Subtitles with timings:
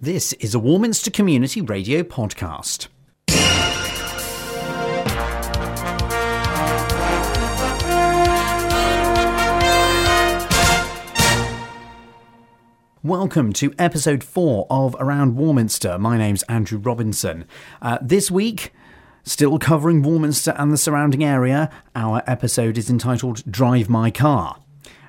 [0.00, 2.86] This is a Warminster Community Radio podcast.
[13.02, 15.98] Welcome to episode four of Around Warminster.
[15.98, 17.44] My name's Andrew Robinson.
[17.82, 18.72] Uh, this week,
[19.24, 24.60] still covering Warminster and the surrounding area, our episode is entitled Drive My Car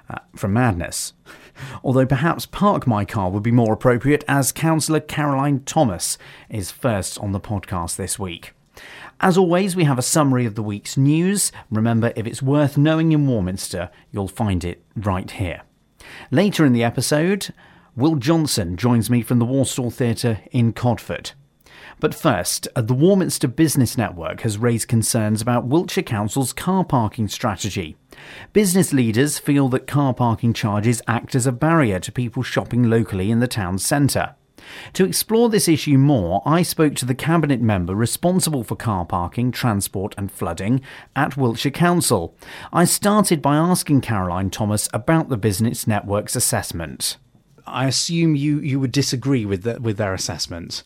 [0.10, 1.14] uh, from Madness
[1.84, 6.18] although perhaps Park My Car would be more appropriate as Councillor Caroline Thomas
[6.50, 8.54] is first on the podcast this week.
[9.20, 11.52] As always, we have a summary of the week's news.
[11.70, 15.62] Remember, if it's worth knowing in Warminster, you'll find it right here.
[16.32, 17.54] Later in the episode,
[17.96, 21.32] Will Johnson joins me from the Woolstore Theatre in Codford.
[21.99, 27.27] But first, uh, the Warminster Business Network has raised concerns about Wiltshire Council's car parking
[27.27, 27.98] strategy.
[28.53, 33.30] Business leaders feel that car parking charges act as a barrier to people shopping locally
[33.31, 34.35] in the town centre.
[34.93, 39.52] To explore this issue more, I spoke to the Cabinet member responsible for car parking,
[39.52, 40.81] transport, and flooding
[41.15, 42.35] at Wiltshire Council.
[42.71, 47.18] I started by asking Caroline Thomas about the Business Network's assessment.
[47.65, 50.84] I assume you, you would disagree with, the, with their assessment.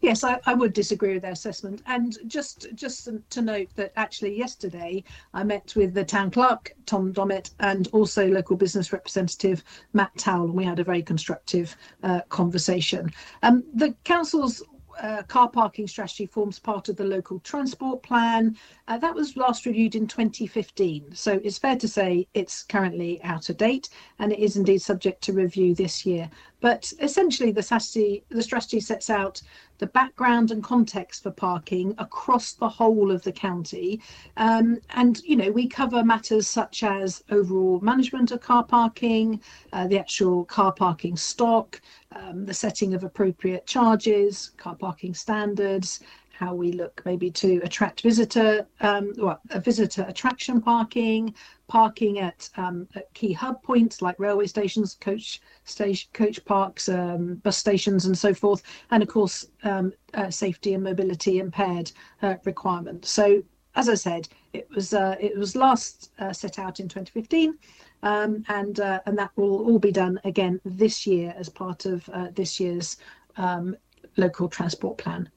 [0.00, 1.82] Yes, I, I, would disagree with their assessment.
[1.86, 7.12] And just just to note that actually yesterday I met with the town clerk Tom
[7.12, 12.20] Dommett and also local business representative Matt Towell, and we had a very constructive uh,
[12.28, 13.12] conversation.
[13.42, 14.62] Um, the council's
[15.00, 18.56] uh, car parking strategy forms part of the local transport plan.
[18.88, 21.14] Uh, that was last reviewed in 2015.
[21.14, 23.88] So it's fair to say it's currently out of date
[24.18, 26.30] and it is indeed subject to review this year.
[26.60, 29.42] But essentially, the strategy, the strategy sets out
[29.78, 34.00] the background and context for parking across the whole of the county.
[34.36, 39.40] Um, and, you know, we cover matters such as overall management of car parking,
[39.72, 41.80] uh, the actual car parking stock,
[42.16, 46.00] um, the setting of appropriate charges, car parking standards,
[46.38, 51.34] how we look maybe to attract visitor, um, well, a visitor attraction parking,
[51.66, 57.36] parking at, um, at, key hub points like railway stations, coach station, coach parks, um,
[57.36, 61.90] bus stations, and so forth, and of course um, uh, safety and mobility impaired
[62.22, 63.10] uh, requirements.
[63.10, 63.42] So,
[63.74, 67.58] as I said, it was uh, it was last uh, set out in 2015.
[68.06, 72.08] Um, and uh, and that will all be done again this year as part of
[72.10, 72.98] uh, this year's
[73.36, 73.76] um,
[74.16, 75.28] local transport plan.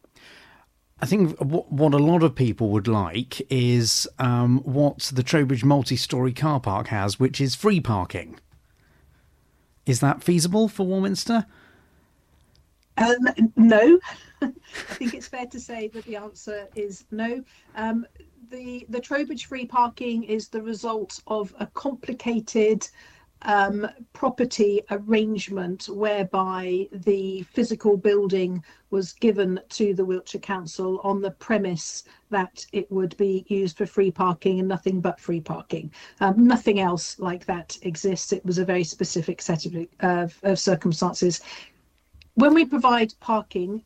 [1.02, 5.64] I think what what a lot of people would like is um, what the Trowbridge
[5.64, 8.40] multi-story car park has, which is free parking.
[9.88, 11.48] Is that feasible for Warminster?
[12.98, 14.00] Um, no,
[14.44, 14.52] I
[14.90, 17.44] think it's fair to say that the answer is no.
[17.76, 18.06] Um,
[18.50, 22.88] the the Trowbridge free parking is the result of a complicated
[23.44, 31.32] um, property arrangement whereby the physical building was given to the Wiltshire Council on the
[31.32, 35.90] premise that it would be used for free parking and nothing but free parking.
[36.20, 38.34] Um, nothing else like that exists.
[38.34, 41.40] It was a very specific set of, uh, of circumstances.
[42.34, 43.84] When we provide parking,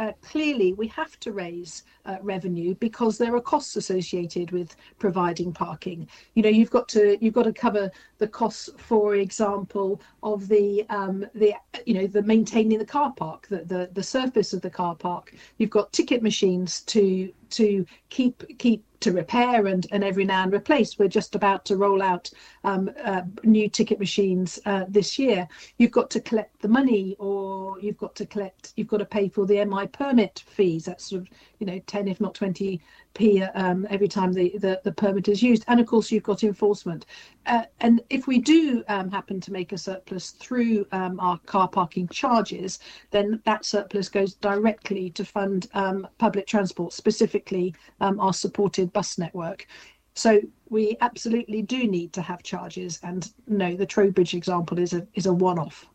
[0.00, 5.52] uh, clearly we have to raise uh, revenue because there are costs associated with providing
[5.52, 6.08] parking.
[6.34, 10.86] You know, you've got to you've got to cover the costs, for example, of the
[10.88, 11.52] um, the
[11.84, 15.34] you know the maintaining the car park, the, the the surface of the car park.
[15.58, 20.52] You've got ticket machines to to keep keep to repair and, and every now and
[20.52, 20.98] replace.
[20.98, 22.30] We're just about to roll out
[22.64, 25.48] um, uh, new ticket machines uh, this year.
[25.78, 29.28] You've got to collect the money, or you've got to collect, you've got to pay
[29.28, 30.84] for the MiPermit fees.
[30.84, 31.28] That's sort of
[31.60, 32.80] you know 10 if not 20
[33.14, 35.64] p um, every time the, the, the permit is used.
[35.68, 37.06] And of course you've got enforcement.
[37.46, 41.68] Uh, and if we do um, happen to make a surplus through um, our car
[41.68, 48.32] parking charges then that surplus goes directly to fund um, public transport specifically um, our
[48.32, 49.66] supported bus network.
[50.14, 52.98] So we absolutely do need to have charges.
[53.02, 55.86] And no the trowbridge example is a is a one-off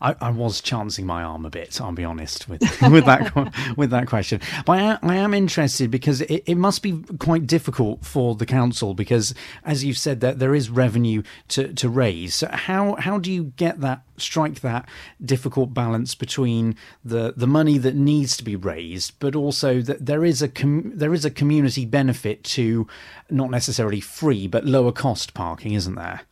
[0.00, 1.80] I, I, was chancing my arm a bit.
[1.80, 4.40] I'll be honest with with that with that question.
[4.64, 8.94] But I, I am interested because it, it, must be quite difficult for the council
[8.94, 9.34] because,
[9.64, 12.34] as you've said, that there is revenue to, to raise.
[12.34, 14.88] So how how do you get that strike that
[15.24, 20.24] difficult balance between the the money that needs to be raised, but also that there
[20.24, 22.86] is a com- there is a community benefit to
[23.30, 26.22] not necessarily free but lower cost parking, isn't there?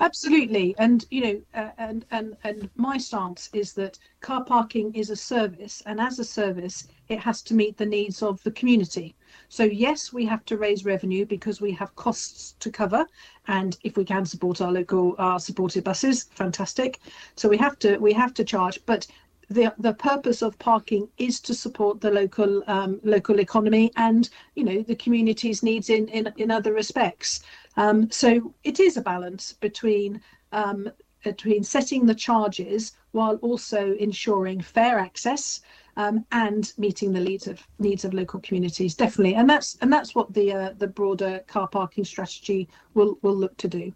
[0.00, 5.10] Absolutely, and you know, uh, and and and my stance is that car parking is
[5.10, 9.14] a service, and as a service, it has to meet the needs of the community.
[9.48, 13.06] So yes, we have to raise revenue because we have costs to cover,
[13.48, 17.00] and if we can support our local, our supported buses, fantastic.
[17.34, 19.06] So we have to we have to charge, but
[19.48, 24.64] the the purpose of parking is to support the local um, local economy and you
[24.64, 27.40] know the community's needs in in, in other respects.
[27.76, 30.20] Um, so it is a balance between
[30.52, 30.90] um,
[31.24, 35.60] between setting the charges while also ensuring fair access
[35.96, 38.94] um, and meeting the needs of needs of local communities.
[38.94, 43.36] Definitely, and that's and that's what the uh, the broader car parking strategy will will
[43.36, 43.92] look to do.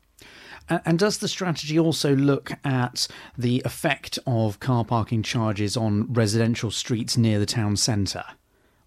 [0.68, 6.70] And does the strategy also look at the effect of car parking charges on residential
[6.70, 8.24] streets near the town centre,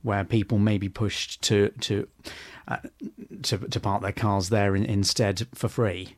[0.02, 2.08] where people may be pushed to to
[2.68, 2.78] uh,
[3.42, 6.16] to, to park their cars there in, instead for free?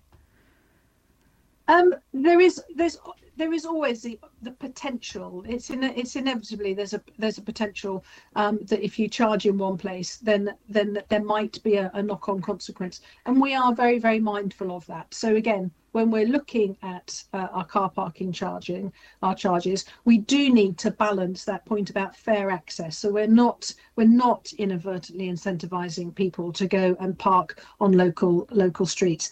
[1.67, 2.97] Um, there is there's
[3.37, 5.43] there is always the, the potential.
[5.47, 8.03] It's in it's inevitably there's a there's a potential
[8.35, 12.03] um, that if you charge in one place, then then there might be a, a
[12.03, 15.13] knock on consequence, and we are very very mindful of that.
[15.13, 18.91] So again, when we're looking at uh, our car parking charging
[19.23, 22.97] our charges, we do need to balance that point about fair access.
[22.97, 28.85] So we're not we're not inadvertently incentivizing people to go and park on local local
[28.85, 29.31] streets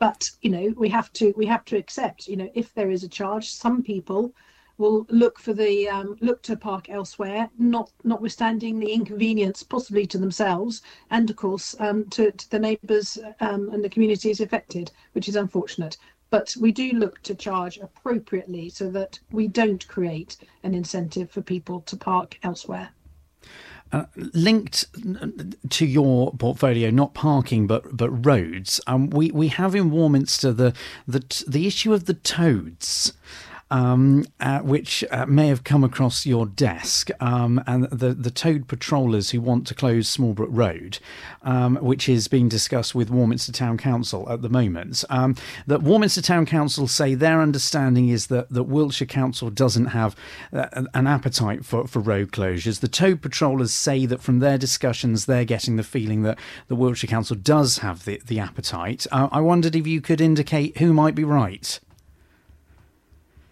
[0.00, 3.02] but you know we have to we have to accept you know if there is
[3.02, 4.32] a charge some people
[4.78, 10.18] will look for the um, look to park elsewhere not notwithstanding the inconvenience possibly to
[10.18, 15.28] themselves and of course um, to, to, the neighbours um, and the communities affected which
[15.28, 15.96] is unfortunate.
[16.30, 21.40] But we do look to charge appropriately so that we don't create an incentive for
[21.40, 22.90] people to park elsewhere.
[23.90, 24.04] Uh,
[24.34, 24.84] linked
[25.70, 30.74] to your portfolio, not parking but but roads, um, we we have in Warminster the
[31.06, 33.14] the the issue of the toads
[33.70, 38.68] um, uh, which uh, may have come across your desk, um, and the the Toad
[38.68, 40.98] Patrollers who want to close Smallbrook Road,
[41.42, 45.04] um, which is being discussed with Warminster Town Council at the moment.
[45.10, 45.34] Um,
[45.66, 50.16] that Warminster Town Council say their understanding is that that Wiltshire Council doesn't have
[50.52, 52.80] uh, an appetite for, for road closures.
[52.80, 56.38] The Toad Patrollers say that from their discussions they're getting the feeling that
[56.68, 59.06] the Wiltshire Council does have the the appetite.
[59.12, 61.80] Uh, I wondered if you could indicate who might be right.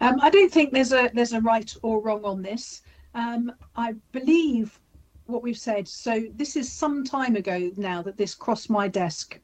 [0.00, 2.82] Um, I don't think there's a there's a right or wrong on this.
[3.14, 4.78] Um, I believe
[5.26, 5.88] what we've said.
[5.88, 9.40] So this is some time ago now that this crossed my desk.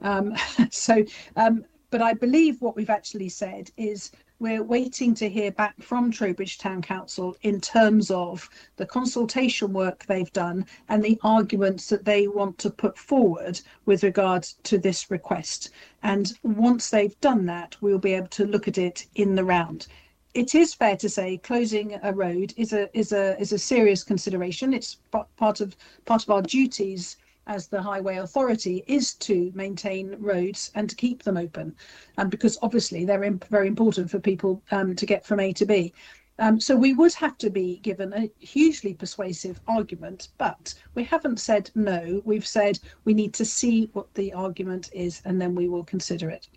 [0.00, 0.34] Um,
[0.70, 1.04] so,
[1.36, 6.10] um, but I believe what we've actually said is we're waiting to hear back from
[6.10, 12.04] Trowbridge Town Council in terms of the consultation work they've done and the arguments that
[12.04, 15.70] they want to put forward with regard to this request.
[16.02, 19.86] And once they've done that, we'll be able to look at it in the round.
[20.34, 24.04] It is fair to say closing a road is a is a is a serious
[24.04, 24.74] consideration.
[24.74, 24.98] It's
[25.38, 25.74] part of
[26.04, 27.16] part of our duties
[27.46, 31.74] as the highway authority is to maintain roads and to keep them open,
[32.18, 35.52] and um, because obviously they're imp- very important for people um, to get from A
[35.52, 35.92] to B.
[36.38, 41.40] Um, so we would have to be given a hugely persuasive argument, but we haven't
[41.40, 42.20] said no.
[42.24, 46.28] We've said we need to see what the argument is, and then we will consider
[46.28, 46.48] it.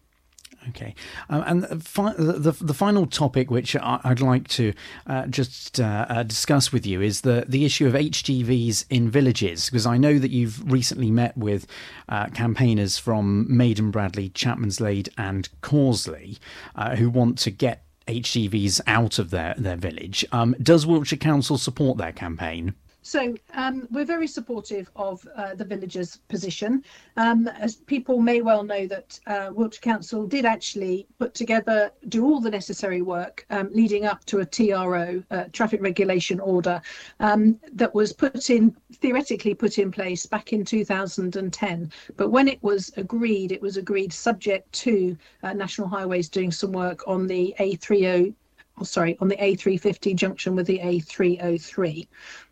[0.67, 0.93] Okay,
[1.29, 4.73] um, and the, fi- the, the final topic which I, would like to
[5.07, 9.69] uh, just uh, uh, discuss with you is the the issue of HGVs in villages
[9.69, 11.65] because I know that you've recently met with
[12.09, 16.39] uh, campaigners from Maiden Bradley, Chapmanslade, and Corsley
[16.75, 20.25] uh, who want to get HGVs out of their their village.
[20.31, 22.75] Um, does Wiltshire Council support their campaign?
[23.09, 26.83] So um, we're very supportive of uh, the villagers' position.
[27.17, 32.23] Um, as people may well know that uh, Wiltshire Council did actually put together, do
[32.23, 36.79] all the necessary work um, leading up to a TRO, uh, traffic regulation order,
[37.19, 41.91] um, that was put in, theoretically put in place back in 2010.
[42.15, 46.73] But when it was agreed, it was agreed subject to uh, National Highways doing some
[46.73, 48.35] work on the A30
[48.79, 52.07] oh, sorry, on the A350 junction with the A303.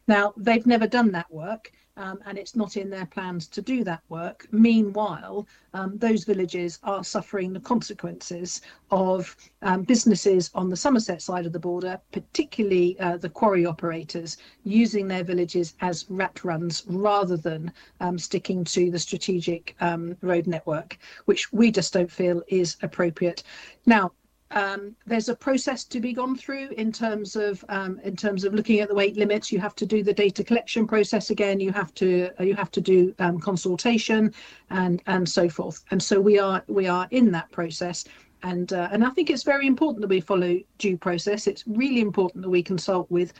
[0.07, 1.71] Now, they've never done that work.
[1.97, 4.47] Um, and it's not in their plans to do that work.
[4.51, 8.61] Meanwhile, um, those villages are suffering the consequences
[8.91, 14.37] of um, businesses on the Somerset side of the border, particularly uh, the quarry operators,
[14.63, 20.45] using their villages as rat runs rather than um, sticking to the strategic um, road
[20.45, 23.41] network, which we just don't feel is appropriate.
[23.87, 24.11] Now,
[24.51, 28.53] um, there's a process to be gone through in terms of um, in terms of
[28.53, 29.51] looking at the weight limits.
[29.51, 31.59] You have to do the data collection process again.
[31.59, 34.33] You have to uh, you have to do um, consultation
[34.69, 35.83] and and so forth.
[35.91, 38.05] And so we are we are in that process.
[38.43, 41.47] And uh, and I think it's very important that we follow due process.
[41.47, 43.33] It's really important that we consult with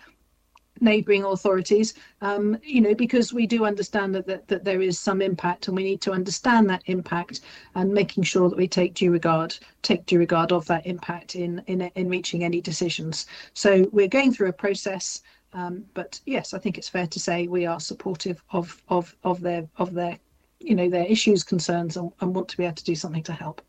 [0.82, 5.22] neighbouring authorities, um, you know, because we do understand that, that, that there is some
[5.22, 7.42] impact and we need to understand that impact
[7.76, 11.62] and making sure that we take due regard, take due regard of that impact in,
[11.68, 13.26] in, in reaching any decisions.
[13.54, 15.22] So we're going through a process.
[15.54, 19.40] Um, but yes, I think it's fair to say we are supportive of of of
[19.40, 20.20] their of their
[20.60, 23.34] you know their issues, concerns, and, and want to be able to do something to
[23.34, 23.62] help.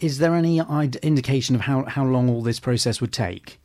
[0.00, 0.60] Is there any
[1.02, 3.58] indication of how, how long all this process would take?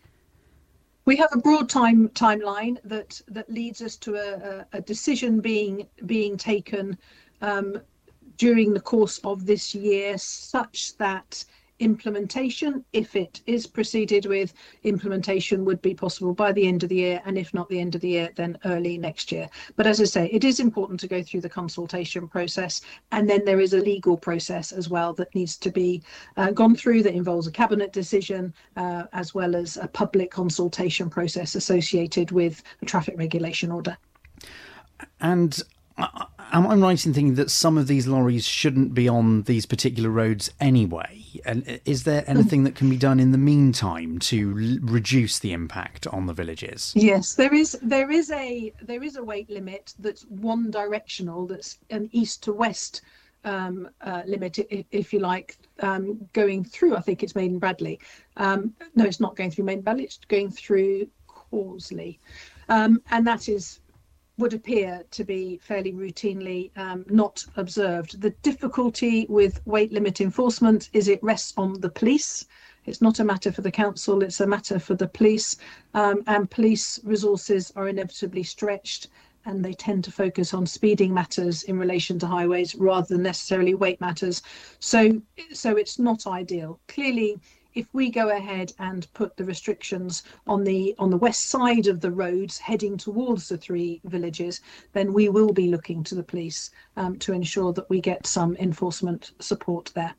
[1.10, 5.88] We have a broad time timeline that that leads us to a, a decision being
[6.06, 7.00] being taken
[7.42, 7.82] um,
[8.38, 11.44] during the course of this year, such that
[11.80, 16.96] implementation, if it is proceeded with, implementation would be possible by the end of the
[16.96, 19.50] year, and if not the end of the year, then early next year.
[19.76, 22.82] But as I say, it is important to go through the consultation process,
[23.12, 26.04] and then there is a legal process as well that needs to be
[26.38, 31.10] uh, gone through that involves a cabinet decision uh, as well as a public consultation
[31.10, 33.98] process associated with a traffic regulation order.
[35.22, 35.62] And
[36.52, 40.10] am I right in thinking that some of these lorries shouldn't be on these particular
[40.10, 41.24] roads anyway?
[41.46, 45.54] And is there anything that can be done in the meantime to l- reduce the
[45.54, 46.94] impact on the villages?
[46.96, 47.78] Yes, there is.
[47.82, 51.48] There is a there is a weight limit that's one directional.
[51.48, 53.02] That's an east to west
[53.46, 56.96] um, uh, limit, if, if, you like, um, going through.
[56.96, 58.00] I think it's Maiden Bradley.
[58.38, 60.04] Um, no, it's not going through Maiden Bradley.
[60.04, 62.20] It's going through Corsley,
[62.68, 63.80] um, and that is
[64.40, 68.22] would appear to be fairly routinely um, not observed.
[68.22, 72.46] The difficulty with weight limit enforcement is it rests on the police.
[72.86, 75.58] It's not a matter for the council, it's a matter for the police.
[75.94, 79.10] Um, and police resources are inevitably stretched
[79.46, 83.74] and they tend to focus on speeding matters in relation to highways rather than necessarily
[83.74, 84.42] weight matters.
[84.80, 85.22] So,
[85.54, 86.80] so it's not ideal.
[86.88, 87.40] Clearly,
[87.80, 92.02] if we go ahead and put the restrictions on the on the west side of
[92.02, 94.60] the roads heading towards the three villages,
[94.92, 98.58] then we will be looking to the police um, to ensure that we get some
[98.58, 100.14] enforcement support there.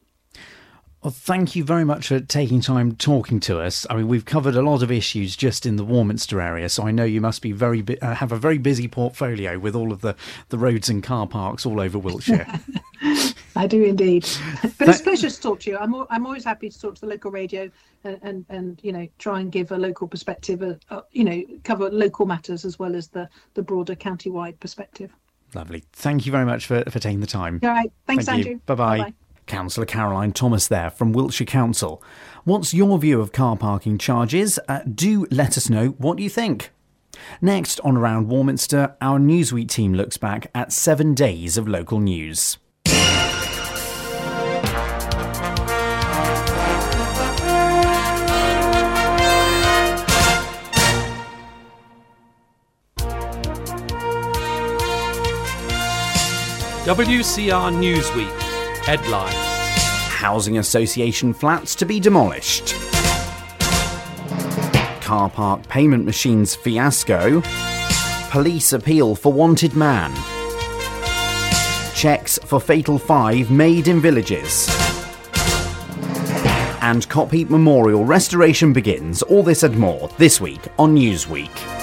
[1.02, 3.86] Well, thank you very much for taking time talking to us.
[3.88, 6.90] I mean, we've covered a lot of issues just in the Warminster area, so I
[6.90, 10.14] know you must be very uh, have a very busy portfolio with all of the,
[10.50, 12.46] the roads and car parks all over Wiltshire.
[13.56, 14.28] I do indeed.
[14.78, 15.78] But it's a pleasure to talk to you.
[15.78, 17.70] I'm I'm always happy to talk to the local radio
[18.04, 21.42] and and, and you know try and give a local perspective, uh, uh, you know,
[21.64, 25.10] cover local matters as well as the the broader county-wide perspective.
[25.54, 25.84] Lovely.
[25.92, 27.60] Thank you very much for, for taking the time.
[27.62, 27.92] All right.
[28.06, 28.60] Thanks, Thank Andrew.
[28.66, 29.14] Bye bye.
[29.46, 32.00] Councillor Caroline Thomas there from Wiltshire Council.
[32.44, 34.60] What's your view of car parking charges?
[34.68, 36.70] Uh, do let us know what you think.
[37.42, 42.58] Next on Around Warminster, our Newsweek team looks back at seven days of local news.
[56.84, 58.40] WCR Newsweek
[58.80, 62.74] Headline Housing Association flats to be demolished.
[65.02, 67.42] Car park payment machines fiasco.
[68.30, 70.10] Police appeal for wanted man.
[71.94, 74.66] Checks for Fatal Five made in villages.
[76.80, 79.20] And Copheap Memorial restoration begins.
[79.20, 81.79] All this and more this week on Newsweek.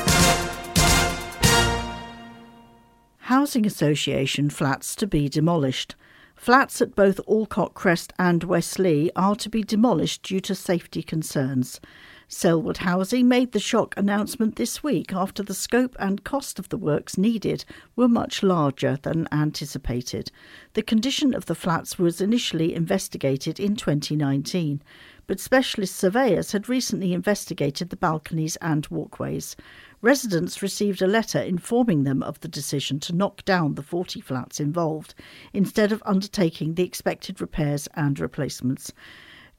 [3.27, 5.97] Housing Association flats to be demolished.
[6.37, 11.81] Flats at both Alcott Crest and Westleigh are to be demolished due to safety concerns.
[12.29, 16.77] Selwood Housing made the shock announcement this week after the scope and cost of the
[16.77, 17.65] works needed
[17.97, 20.31] were much larger than anticipated.
[20.73, 24.81] The condition of the flats was initially investigated in 2019,
[25.25, 29.57] but specialist surveyors had recently investigated the balconies and walkways.
[30.01, 34.59] Residents received a letter informing them of the decision to knock down the 40 flats
[34.59, 35.15] involved,
[35.53, 38.93] instead of undertaking the expected repairs and replacements.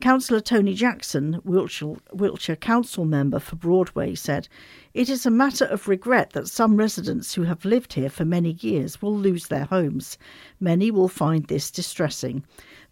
[0.00, 4.48] Councillor Tony Jackson, Wiltshire, Wiltshire, Council member for Broadway, said,
[4.94, 8.52] It is a matter of regret that some residents who have lived here for many
[8.60, 10.16] years will lose their homes.
[10.60, 12.44] Many will find this distressing.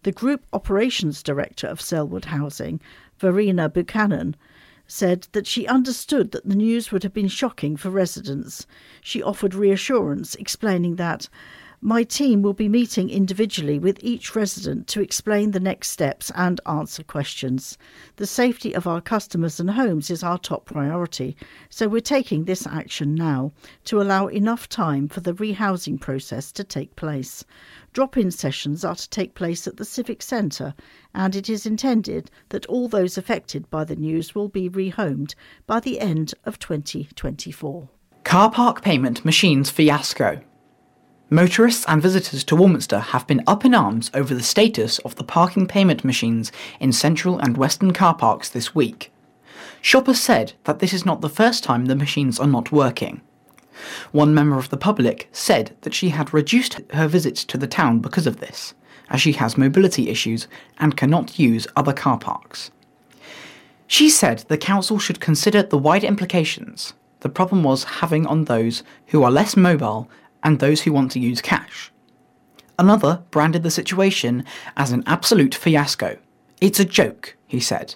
[0.03, 2.81] The Group Operations Director of Selwood Housing,
[3.19, 4.35] Verena Buchanan,
[4.87, 8.65] said that she understood that the news would have been shocking for residents.
[9.01, 11.29] She offered reassurance, explaining that
[11.81, 16.59] my team will be meeting individually with each resident to explain the next steps and
[16.65, 17.77] answer questions.
[18.15, 21.37] The safety of our customers and homes is our top priority,
[21.69, 23.51] so we're taking this action now
[23.85, 27.45] to allow enough time for the rehousing process to take place.
[27.93, 30.73] Drop in sessions are to take place at the Civic Centre,
[31.13, 35.35] and it is intended that all those affected by the news will be rehomed
[35.67, 37.87] by the end of 2024.
[38.23, 40.41] Car park payment machines fiasco.
[41.29, 45.25] Motorists and visitors to Warminster have been up in arms over the status of the
[45.25, 49.11] parking payment machines in central and western car parks this week.
[49.81, 53.19] Shoppers said that this is not the first time the machines are not working.
[54.13, 57.99] One member of the public said that she had reduced her visits to the town
[57.99, 58.73] because of this,
[59.09, 60.47] as she has mobility issues
[60.79, 62.71] and cannot use other car parks.
[63.85, 68.83] She said the council should consider the wider implications the problem was having on those
[69.07, 70.09] who are less mobile
[70.43, 71.91] and those who want to use cash.
[72.79, 76.17] Another branded the situation as an absolute fiasco.
[76.61, 77.95] It's a joke, he said.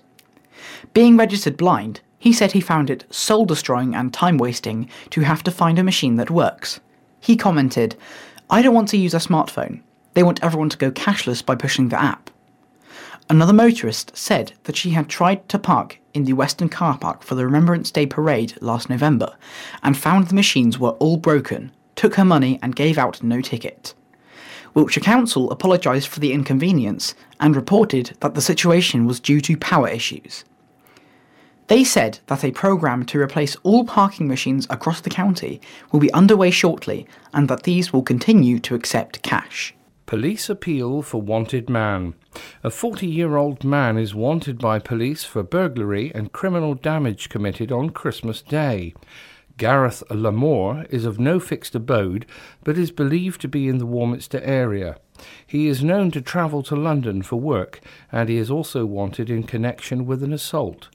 [0.93, 5.43] Being registered blind, he said he found it soul destroying and time wasting to have
[5.43, 6.79] to find a machine that works.
[7.19, 7.95] He commented,
[8.49, 9.81] I don't want to use a smartphone.
[10.13, 12.29] They want everyone to go cashless by pushing the app.
[13.29, 17.35] Another motorist said that she had tried to park in the Western car park for
[17.35, 19.37] the Remembrance Day parade last November
[19.83, 23.93] and found the machines were all broken, took her money, and gave out no ticket.
[24.73, 29.89] Wiltshire Council apologised for the inconvenience and reported that the situation was due to power
[29.89, 30.45] issues.
[31.67, 36.11] They said that a programme to replace all parking machines across the county will be
[36.11, 39.73] underway shortly and that these will continue to accept cash.
[40.05, 42.13] Police appeal for wanted man.
[42.63, 47.71] A 40 year old man is wanted by police for burglary and criminal damage committed
[47.71, 48.93] on Christmas Day.
[49.61, 52.25] Gareth Lamore is of no fixed abode,
[52.63, 54.97] but is believed to be in the Warminster area.
[55.45, 57.79] He is known to travel to London for work,
[58.11, 60.89] and he is also wanted in connection with an assault.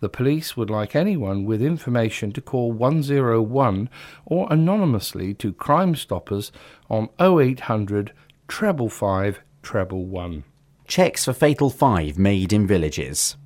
[0.00, 3.88] The police would like anyone with information to call 101
[4.26, 6.50] or anonymously to Crime Stoppers
[6.90, 8.12] on 0800
[8.48, 10.42] treble five treble one.
[10.88, 13.36] Checks for Fatal Five made in villages.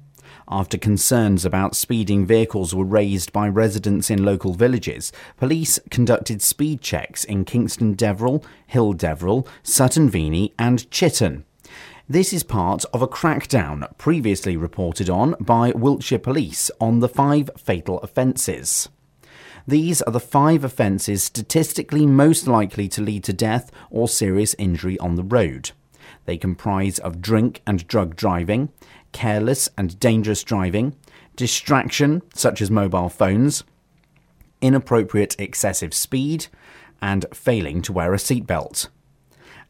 [0.54, 6.82] After concerns about speeding vehicles were raised by residents in local villages, police conducted speed
[6.82, 11.44] checks in Kingston Deverill, Hill Deverill, Sutton Veny, and Chitterne.
[12.06, 17.49] This is part of a crackdown previously reported on by Wiltshire Police on the five
[17.56, 18.90] fatal offences.
[19.66, 24.99] These are the five offences statistically most likely to lead to death or serious injury
[24.99, 25.71] on the road.
[26.25, 28.69] They comprise of drink and drug driving,
[29.13, 30.97] careless and dangerous driving,
[31.37, 33.65] distraction, such as mobile phones,
[34.61, 36.47] inappropriate excessive speed,
[37.01, 38.89] and failing to wear a seatbelt.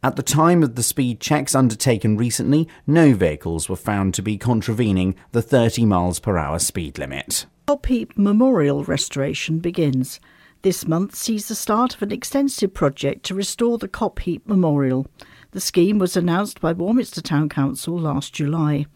[0.05, 4.37] At the time of the speed checks undertaken recently, no vehicles were found to be
[4.37, 7.47] contravening the 30 miles per hour speed limit.
[7.69, 10.19] Copp Memorial restoration begins.
[10.63, 15.07] This month sees the start of an extensive project to restore the Copheap Memorial.
[15.53, 18.87] The scheme was announced by Warminster Town Council last July.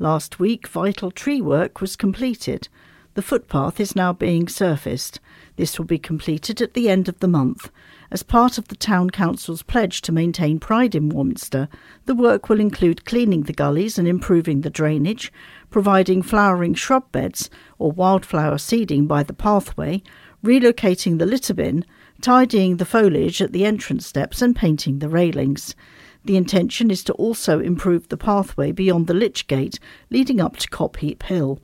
[0.00, 2.68] Last week, vital tree work was completed.
[3.14, 5.20] The footpath is now being surfaced.
[5.54, 7.70] This will be completed at the end of the month.
[8.10, 11.68] As part of the Town Council's pledge to maintain pride in Warminster,
[12.06, 15.32] the work will include cleaning the gullies and improving the drainage,
[15.70, 20.02] providing flowering shrub beds or wildflower seeding by the pathway,
[20.44, 21.84] relocating the litter bin,
[22.20, 25.76] tidying the foliage at the entrance steps, and painting the railings.
[26.24, 30.68] The intention is to also improve the pathway beyond the Lich Gate leading up to
[30.68, 31.58] Copheap Hill,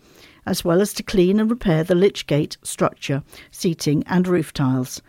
[0.44, 5.00] as well as to clean and repair the Lich Gate structure, seating, and roof tiles.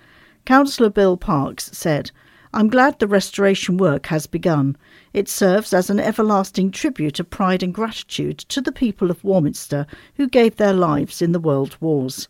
[0.45, 2.11] Councillor Bill Parks said,
[2.53, 4.77] I'm glad the restoration work has begun.
[5.13, 9.85] It serves as an everlasting tribute of pride and gratitude to the people of Warminster
[10.15, 12.27] who gave their lives in the world wars.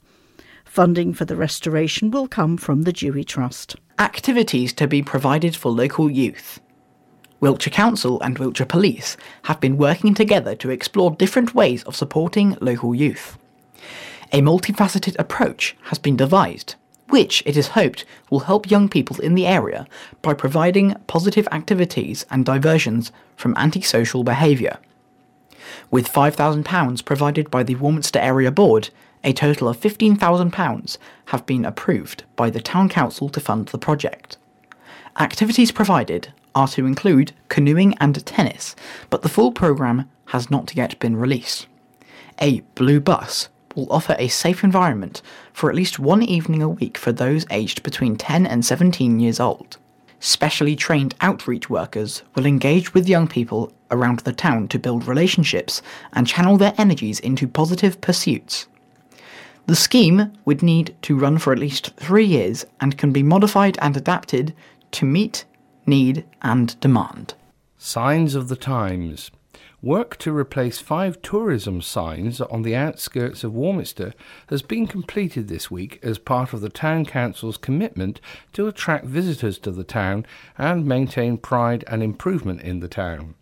[0.64, 3.76] Funding for the restoration will come from the Dewey Trust.
[4.00, 6.60] Activities to be provided for local youth.
[7.42, 12.58] Wiltshire Council and Wiltshire Police have been working together to explore different ways of supporting
[12.62, 13.38] local youth.
[14.32, 16.76] A multifaceted approach has been devised
[17.12, 19.86] which it is hoped will help young people in the area
[20.22, 24.78] by providing positive activities and diversions from antisocial behaviour.
[25.92, 28.90] With £5,000 provided by the Warminster Area Board,
[29.24, 34.38] a total of £15,000 have been approved by the Town Council to fund the project.
[35.20, 38.76] Activities provided are to include canoeing and tennis,
[39.10, 41.68] but the full programme has not yet been released.
[42.42, 45.22] A blue bus will offer a safe environment
[45.54, 49.40] for at least one evening a week for those aged between 10 and 17 years
[49.40, 49.78] old.
[50.20, 55.82] Specially trained outreach workers will engage with young people around the town to build relationships
[56.14, 58.68] and channel their energies into positive pursuits.
[59.68, 63.78] The scheme would need to run for at least three years and can be modified
[63.82, 64.54] and adapted
[64.92, 65.46] to meet
[65.92, 67.34] need and demand.
[67.78, 69.30] Signs of the times.
[69.82, 74.14] Work to replace five tourism signs on the outskirts of Warminster
[74.48, 78.22] has been completed this week as part of the Town Council's commitment
[78.54, 80.26] to attract visitors to the town
[80.58, 83.36] and maintain pride and improvement in the town.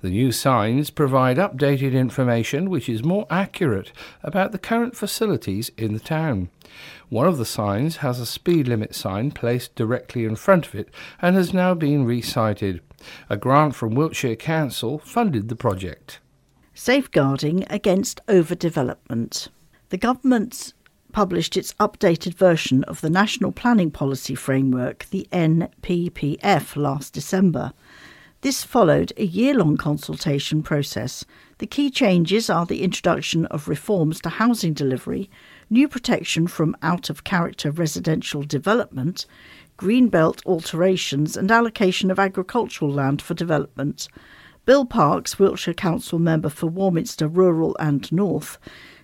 [0.00, 5.92] The new signs provide updated information which is more accurate about the current facilities in
[5.92, 6.50] the town.
[7.08, 10.88] One of the signs has a speed limit sign placed directly in front of it
[11.20, 12.80] and has now been resited.
[13.30, 16.20] A grant from Wiltshire Council funded the project.
[16.74, 19.48] Safeguarding against overdevelopment.
[19.88, 20.74] The government
[21.12, 27.72] published its updated version of the National Planning Policy Framework, the NPPF, last December.
[28.46, 31.24] This followed a year long consultation process.
[31.58, 35.28] The key changes are the introduction of reforms to housing delivery,
[35.68, 39.26] new protection from out of character residential development,
[39.76, 44.06] greenbelt alterations, and allocation of agricultural land for development.
[44.64, 48.58] Bill Parks, Wiltshire Council member for Warminster Rural and North,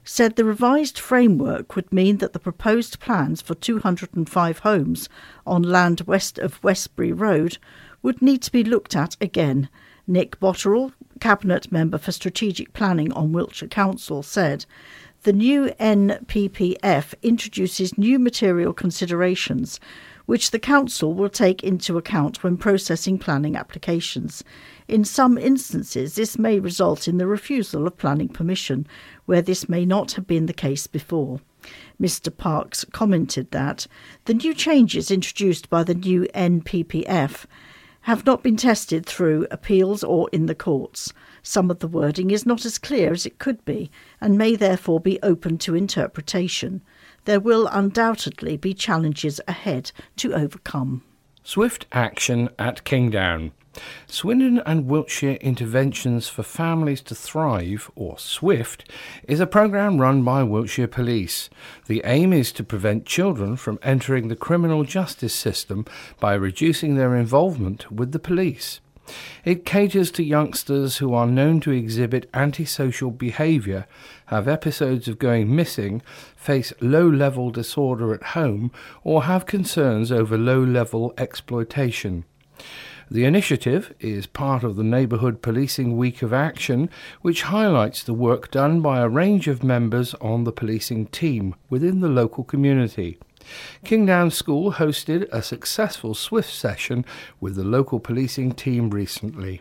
[0.05, 5.09] said the revised framework would mean that the proposed plans for 205 homes
[5.45, 7.59] on land west of Westbury Road
[8.03, 9.69] would need to be looked at again.
[10.07, 14.67] Nick Botterill, Cabinet Member for Strategic Planning on Wiltshire Council, said
[15.23, 19.79] the new NPPF introduces new material considerations
[20.27, 24.45] which the Council will take into account when processing planning applications.
[24.89, 28.87] In some instances, this may result in the refusal of planning permission,
[29.27, 31.41] where this may not have been the case before.
[32.01, 32.37] Mr.
[32.37, 33.87] Parks commented that
[34.25, 37.47] the new changes introduced by the new NPPF
[38.03, 41.13] have not been tested through appeals or in the courts.
[41.43, 45.01] Some of the wording is not as clear as it could be and may therefore
[45.01, 46.83] be open to interpretation.
[47.25, 51.03] There will undoubtedly be challenges ahead to overcome.
[51.45, 53.53] Swift action at Kingdown.
[54.07, 58.91] Swindon and Wiltshire Interventions for Families to Thrive, or SWIFT,
[59.27, 61.49] is a programme run by Wiltshire Police.
[61.87, 65.87] The aim is to prevent children from entering the criminal justice system
[66.21, 68.81] by reducing their involvement with the police.
[69.45, 73.87] It caters to youngsters who are known to exhibit antisocial behaviour,
[74.27, 76.03] have episodes of going missing,
[76.37, 78.71] face low level disorder at home,
[79.03, 82.25] or have concerns over low level exploitation.
[83.13, 86.89] The initiative is part of the Neighbourhood Policing Week of Action,
[87.21, 92.01] which highlights the work done by a range of members on the policing team within
[92.01, 93.19] the local community.
[93.85, 97.05] Kingdown School hosted a successful Swift session
[97.39, 99.61] with the local policing team recently.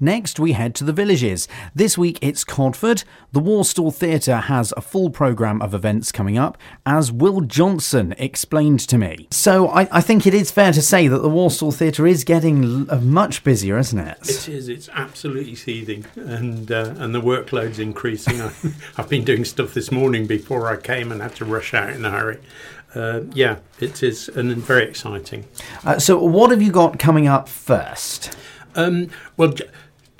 [0.00, 1.46] Next, we head to the villages.
[1.72, 3.04] This week it's Codford.
[3.30, 8.80] The Woolstore Theatre has a full programme of events coming up, as Will Johnson explained
[8.80, 9.28] to me.
[9.30, 12.88] So I, I think it is fair to say that the Woolstore Theatre is getting
[12.90, 14.18] l- much busier, isn't it?
[14.22, 14.68] It is.
[14.68, 18.40] It's absolutely seething, and uh, and the workload's increasing.
[18.42, 18.50] I,
[18.96, 22.04] I've been doing stuff this morning before I came and had to rush out in
[22.04, 22.40] a hurry.
[22.96, 25.44] Uh, yeah, it is, and very exciting.
[25.84, 28.36] Uh, so, what have you got coming up first?
[28.76, 29.68] Um, well, j-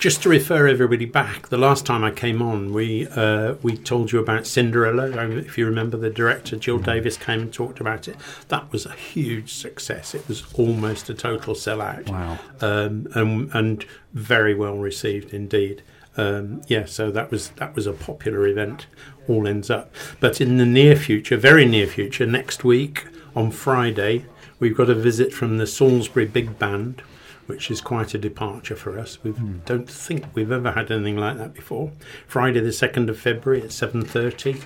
[0.04, 4.12] just to refer everybody back, the last time I came on, we uh, we told
[4.12, 5.06] you about Cinderella.
[5.38, 8.14] If you remember, the director Jill Davis came and talked about it.
[8.48, 10.14] That was a huge success.
[10.14, 12.10] It was almost a total sellout.
[12.10, 12.38] Wow.
[12.60, 15.82] Um, and and very well received indeed.
[16.18, 18.86] Um, yeah, so that was that was a popular event.
[19.26, 19.90] All ends up,
[20.20, 24.26] but in the near future, very near future, next week on Friday,
[24.58, 27.00] we've got a visit from the Salisbury Big Band,
[27.46, 29.18] which is quite a departure for us.
[29.22, 31.92] We don't think we've ever had anything like that before.
[32.26, 34.62] Friday, the second of February at seven thirty.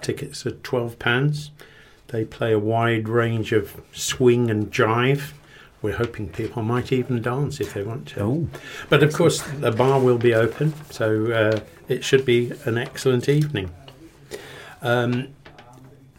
[0.00, 1.50] Tickets are twelve pounds.
[2.08, 5.32] They play a wide range of swing and jive.
[5.80, 8.20] We're hoping people might even dance if they want to.
[8.20, 8.48] Oh.
[8.88, 13.28] But of course, the bar will be open, so uh, it should be an excellent
[13.28, 13.70] evening.
[14.80, 15.28] Um,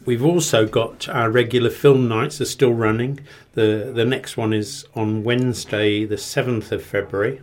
[0.06, 3.20] we've also got our regular film nights are still running.
[3.54, 7.42] The the next one is on Wednesday, the seventh of February,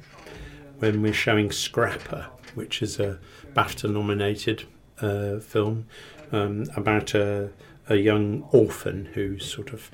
[0.78, 3.18] when we're showing Scrapper, which is a
[3.54, 4.64] BAFTA nominated
[5.00, 5.86] uh, film
[6.32, 7.50] um, about a,
[7.88, 9.90] a young orphan who's sort of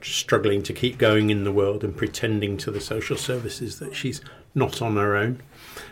[0.00, 4.20] struggling to keep going in the world and pretending to the social services that she's
[4.54, 5.42] not on her own.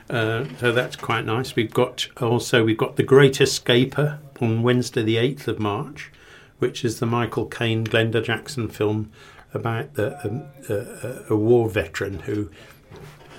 [0.08, 1.56] Uh, so that's quite nice.
[1.56, 6.10] We've got also we've got the Great Escaper on Wednesday, the eighth of March,
[6.58, 9.10] which is the Michael Caine, Glenda Jackson film
[9.52, 12.50] about the, um, uh, a war veteran who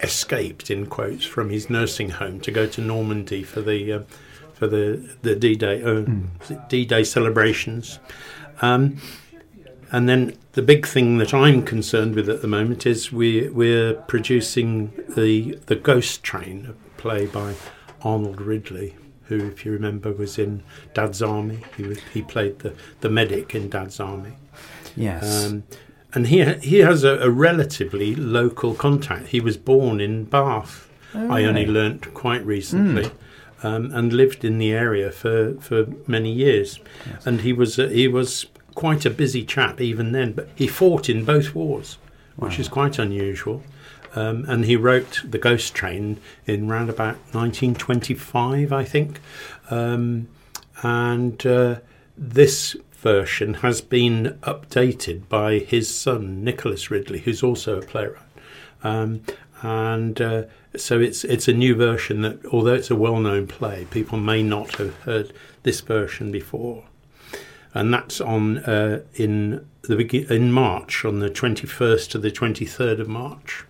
[0.02, 4.00] escaped in quotes from his nursing home to go to Normandy for the uh,
[4.54, 6.04] for the the D Day uh,
[6.70, 8.00] D Day celebrations.
[8.62, 8.98] Um,
[9.92, 13.94] and then the big thing that I'm concerned with at the moment is we we're
[13.94, 17.56] producing the the Ghost Train, a play by
[18.02, 18.96] Arnold Ridley,
[19.28, 20.64] who, if you remember, was in
[20.94, 21.60] Dad's Army.
[21.76, 24.34] He was, he played the the medic in Dad's Army.
[24.96, 25.46] Yes.
[25.46, 25.64] Um,
[26.14, 29.28] and he he has a, a relatively local contact.
[29.28, 30.90] He was born in Bath.
[31.14, 33.10] I only learnt quite recently,
[33.64, 36.80] um, and lived in the area for, for many years.
[37.26, 40.34] And he was uh, he was quite a busy chap even then.
[40.34, 41.98] But he fought in both wars,
[42.36, 43.64] which is quite unusual.
[44.18, 49.20] Um, and he wrote the Ghost Train in round about 1925, I think.
[49.70, 50.28] Um,
[50.82, 51.82] and uh,
[52.18, 58.24] this version has been updated by his son Nicholas Ridley, who's also a playwright.
[58.84, 59.22] Um,
[59.62, 60.44] and uh,
[60.76, 64.78] so it's it's a new version that, although it's a well-known play, people may not
[64.78, 66.86] have heard this version before.
[67.76, 73.08] And that's on uh, in the in March, on the 21st to the 23rd of
[73.08, 73.64] March.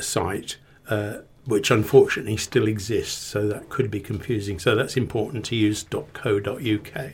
[0.00, 0.56] site,
[0.88, 4.58] uh, which unfortunately still exists, so that could be confusing.
[4.58, 7.12] So that's important to use .co.uk.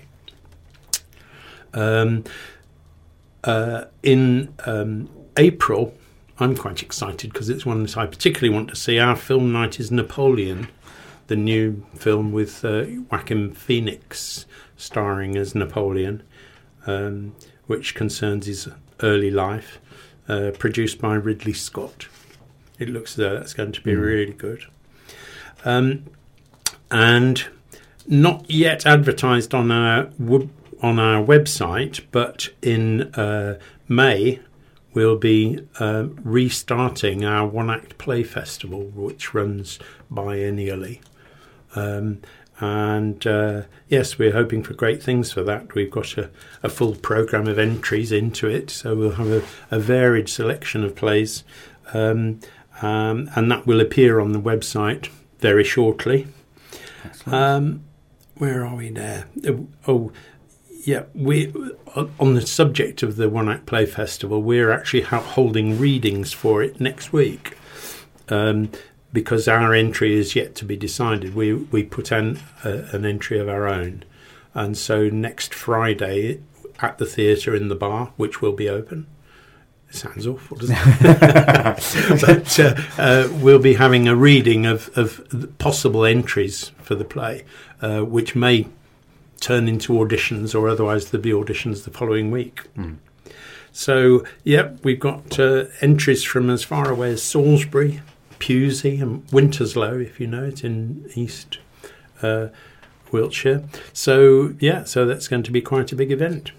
[1.78, 2.24] Um,
[3.44, 5.94] uh, in um, April,
[6.40, 8.98] I'm quite excited because it's one that I particularly want to see.
[8.98, 10.68] Our film night is Napoleon,
[11.28, 14.44] the new film with uh, Joaquin Phoenix
[14.76, 16.22] starring as Napoleon,
[16.86, 17.34] um,
[17.66, 18.68] which concerns his
[19.00, 19.78] early life,
[20.28, 22.08] uh, produced by Ridley Scott.
[22.80, 24.64] It looks as though that's going to be really good.
[25.64, 26.04] Um,
[26.90, 27.44] and
[28.06, 30.48] not yet advertised on our wo-
[30.82, 34.40] on our website, but in uh, May
[34.94, 39.78] we'll be uh, restarting our one act play festival, which runs
[40.12, 41.00] biennially.
[41.76, 42.20] Um,
[42.58, 45.74] and uh, yes, we're hoping for great things for that.
[45.74, 46.30] We've got a,
[46.64, 50.96] a full programme of entries into it, so we'll have a, a varied selection of
[50.96, 51.44] plays,
[51.94, 52.40] um,
[52.82, 56.26] um, and that will appear on the website very shortly.
[57.26, 57.84] Um,
[58.36, 59.26] where are we there?
[59.46, 59.52] Uh,
[59.86, 60.12] Oh,
[60.88, 61.52] yeah, we
[62.18, 66.80] on the subject of the One Act Play Festival, we're actually holding readings for it
[66.80, 67.58] next week.
[68.30, 68.70] Um,
[69.12, 73.38] because our entry is yet to be decided, we we put an uh, an entry
[73.38, 74.04] of our own,
[74.54, 76.40] and so next Friday
[76.80, 79.06] at the theatre in the bar, which will be open.
[79.90, 81.00] It sounds awful, doesn't it?
[82.26, 87.44] but uh, uh, we'll be having a reading of, of possible entries for the play,
[87.80, 88.68] uh, which may
[89.40, 92.62] turn into auditions, or otherwise there'll be auditions the following week.
[93.72, 98.00] So, yep, we've got uh, entries from as far away as Salisbury,
[98.38, 101.58] Pewsey, and Winterslow, if you know it, in East
[102.22, 102.48] uh,
[103.12, 103.64] Wiltshire.
[103.92, 106.50] So, yeah, so that's going to be quite a big event.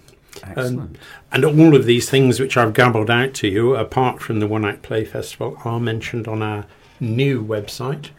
[0.42, 0.96] Excellent.
[1.32, 4.64] And all of these things which I've gabbled out to you, apart from the One
[4.64, 6.64] Act Play Festival, are mentioned on our
[7.00, 8.10] new website,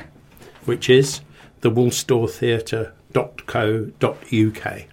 [0.65, 1.21] which is
[3.11, 4.87] thewoolstoretheatre.co.uk.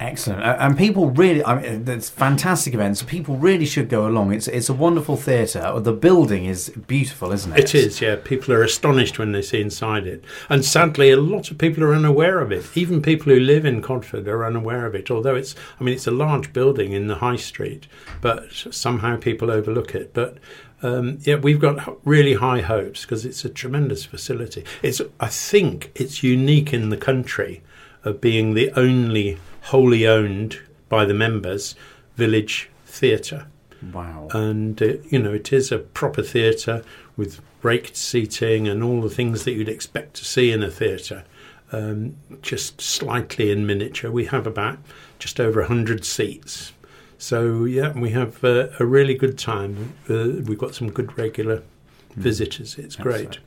[0.00, 3.04] Excellent, and people really, I mean, it's fantastic events.
[3.04, 4.32] People really should go along.
[4.32, 5.62] It's it's a wonderful theatre.
[5.64, 7.60] Oh, the building is beautiful, isn't it?
[7.60, 8.16] It is, yeah.
[8.16, 10.24] People are astonished when they see inside it.
[10.48, 12.64] And sadly, a lot of people are unaware of it.
[12.76, 16.08] Even people who live in Codford are unaware of it, although it's, I mean, it's
[16.08, 17.86] a large building in the high street,
[18.20, 20.12] but somehow people overlook it.
[20.12, 20.38] But
[20.82, 24.64] um, yeah, we've got really high hopes because it's a tremendous facility.
[24.82, 27.62] It's, I think it's unique in the country
[28.04, 31.74] of being the only wholly owned by the members
[32.16, 33.46] village theatre
[33.92, 34.28] Wow.
[34.32, 36.84] and uh, you know it is a proper theatre
[37.16, 41.24] with raked seating and all the things that you'd expect to see in a theatre
[41.72, 44.78] um, just slightly in miniature we have about
[45.18, 46.72] just over 100 seats
[47.22, 51.62] so yeah we have uh, a really good time uh, we've got some good regular
[52.16, 53.38] visitors it's great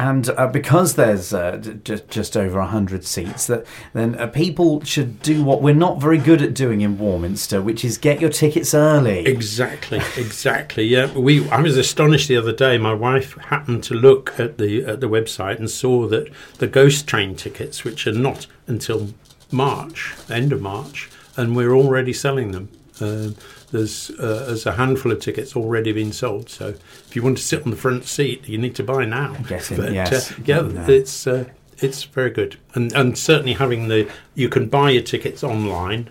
[0.00, 5.20] And uh, because there's uh, j- just over 100 seats, that then uh, people should
[5.22, 8.74] do what we're not very good at doing in Warminster, which is get your tickets
[8.74, 9.26] early.
[9.26, 10.84] Exactly, exactly.
[10.84, 11.48] Yeah, we.
[11.50, 12.78] I was astonished the other day.
[12.78, 17.08] My wife happened to look at the at the website and saw that the Ghost
[17.08, 19.08] Train tickets, which are not until
[19.50, 22.68] March, end of March, and we're already selling them.
[23.02, 23.36] Um,
[23.70, 26.48] there's uh, there's a handful of tickets already been sold.
[26.48, 29.34] So if you want to sit on the front seat, you need to buy now.
[29.48, 30.32] Guessing, But, yes.
[30.32, 30.86] uh, yeah, No.
[30.88, 31.44] it's uh,
[31.78, 36.10] it's very good, and and certainly having the you can buy your tickets online,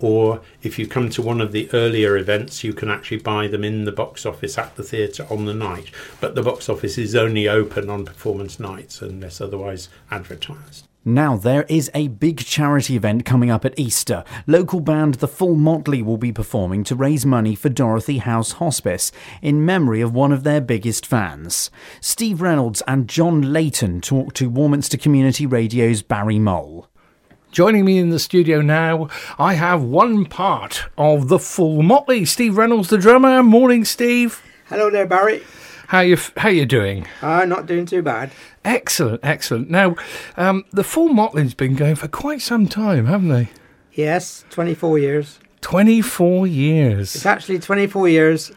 [0.00, 3.64] or if you come to one of the earlier events, you can actually buy them
[3.64, 5.90] in the box office at the theatre on the night.
[6.20, 10.87] But the box office is only open on performance nights unless otherwise advertised.
[11.04, 14.24] Now, there is a big charity event coming up at Easter.
[14.46, 19.12] Local band The Full Motley will be performing to raise money for Dorothy House Hospice
[19.40, 21.70] in memory of one of their biggest fans.
[22.00, 26.88] Steve Reynolds and John Layton talk to Warminster Community Radio's Barry Mole.
[27.52, 29.08] Joining me in the studio now,
[29.38, 32.24] I have one part of the full motley.
[32.26, 33.42] Steve Reynolds, the drummer.
[33.42, 34.42] Morning, Steve.
[34.66, 35.42] Hello there, Barry.
[35.88, 37.06] How you how you doing?
[37.22, 38.30] Uh, not doing too bad.
[38.62, 39.70] Excellent, excellent.
[39.70, 39.96] Now,
[40.36, 43.48] um, the full motley's been going for quite some time, haven't they?
[43.92, 45.38] Yes, 24 years.
[45.62, 47.16] Twenty-four years.
[47.16, 48.52] It's actually 24 years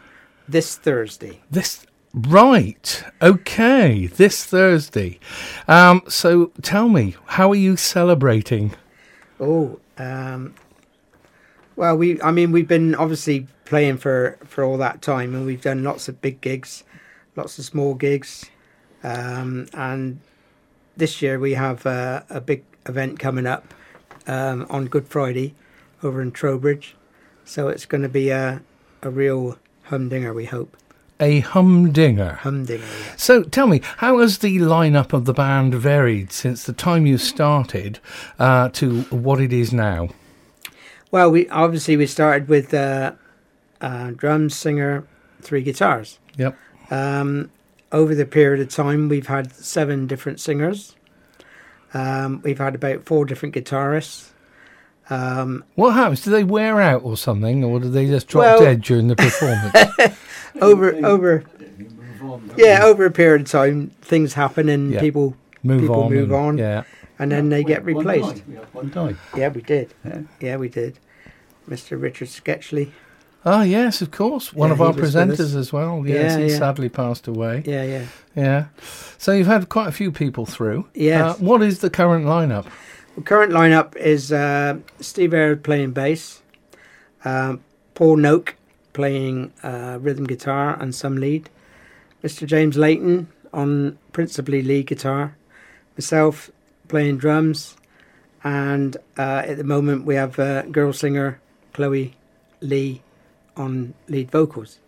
[0.46, 1.40] this Thursday.
[1.50, 3.02] This right?
[3.22, 5.18] Okay, this Thursday.
[5.66, 8.74] Um, so tell me, how are you celebrating?
[9.40, 10.54] Oh, um,
[11.76, 12.20] well, we.
[12.20, 16.08] I mean, we've been obviously playing for for all that time, and we've done lots
[16.08, 16.84] of big gigs,
[17.36, 18.46] lots of small gigs,
[19.02, 20.20] um, and
[20.96, 23.72] this year we have uh, a big event coming up
[24.26, 25.54] um, on Good Friday
[26.02, 26.94] over in Trowbridge.
[27.44, 28.62] So it's going to be a
[29.02, 30.32] a real humdinger.
[30.32, 30.76] We hope
[31.18, 32.34] A humdinger.
[32.42, 32.84] humdinger.
[32.84, 33.16] Yeah.
[33.16, 37.18] So tell me, how has the lineup of the band varied since the time you
[37.18, 37.98] started
[38.38, 40.10] uh, to what it is now?
[41.10, 43.12] Well, we obviously we started with uh,
[43.80, 45.04] uh, drums, singer,
[45.40, 46.18] three guitars.
[46.38, 46.56] Yep.
[46.92, 47.50] Um,
[47.90, 50.94] over the period of time, we've had seven different singers.
[51.94, 54.30] Um, we've had about four different guitarists.
[55.10, 56.22] Um, What happens?
[56.22, 59.16] Do they wear out or something, or do they just drop Well- dead during the
[59.16, 60.16] performance?
[60.60, 61.44] over over
[62.56, 65.00] yeah, over a period of time, things happen and Yeah.
[65.00, 66.10] people move People on.
[66.12, 66.58] move and- on.
[66.58, 66.84] Yeah.
[67.18, 68.42] and then they get replaced.
[68.72, 69.18] One time.
[69.36, 69.92] Yeah, we did.
[70.04, 70.18] Yeah.
[70.40, 70.98] Yeah, we did.
[71.68, 72.00] Mr.
[72.00, 72.90] Richard Sketchley.
[73.44, 74.52] Oh yes, of course.
[74.52, 76.04] One Yeah, of our presenters as well.
[76.06, 76.58] Yes, Yeah, he yeah.
[76.58, 77.62] sadly passed away.
[77.66, 78.06] Yeah, yeah.
[78.36, 78.64] Yeah.
[79.18, 80.86] So you've had quite a few people through.
[80.94, 81.20] Yes.
[81.20, 82.66] Uh, what is the current lineup?
[83.16, 86.40] The current lineup is uh, Steve Aird playing bass,
[87.24, 87.60] um,
[87.94, 88.54] Paul Noak
[88.92, 91.50] playing uh, rhythm guitar and some lead,
[92.22, 92.46] Mr.
[92.46, 95.36] James Layton on principally lead guitar,
[95.96, 96.50] myself
[96.88, 97.76] playing drums,
[98.44, 101.38] and uh, at the moment we have uh, girl singer
[101.74, 102.14] Chloe
[102.60, 103.02] Lee
[103.56, 104.78] on lead vocals.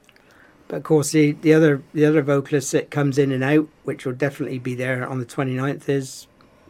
[0.68, 4.07] But of course, the, the other the other vocalist that comes in and out, which
[4.07, 6.27] will definitely be there on the 29th, is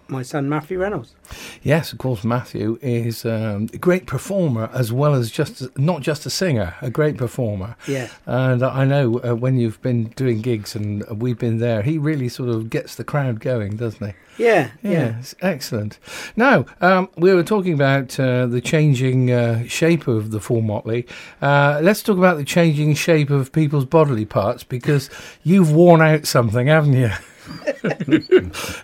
[0.09, 1.15] my son Matthew Reynolds.
[1.63, 2.25] Yes, of course.
[2.25, 6.91] Matthew is um, a great performer as well as just not just a singer, a
[6.91, 7.77] great performer.
[7.89, 8.09] Yeah.
[8.27, 12.29] And I know uh, when you've been doing gigs and we've been there, he really
[12.29, 14.15] sort of gets the crowd going, doesn't he?
[14.37, 15.19] Yeah, Yeah, yeah.
[15.21, 15.99] it's excellent.
[16.37, 21.07] Now, um, we were talking about uh, the changing uh, shape of the full motley.
[21.41, 25.09] Uh, let's talk about the changing shape of people's bodily parts because
[25.45, 27.11] you've worn out something, haven't you?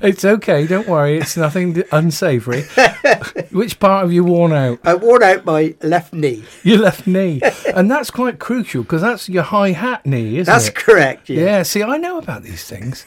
[0.03, 1.19] it's okay, don't worry.
[1.19, 2.63] It's nothing unsavoury.
[3.51, 4.79] Which part have you worn out?
[4.85, 6.45] I wore out my left knee.
[6.63, 7.41] Your left knee,
[7.75, 10.75] and that's quite crucial because that's your high hat knee, isn't That's it?
[10.75, 11.29] correct.
[11.29, 11.41] Yeah.
[11.45, 13.05] Yeah, see, I know about these things.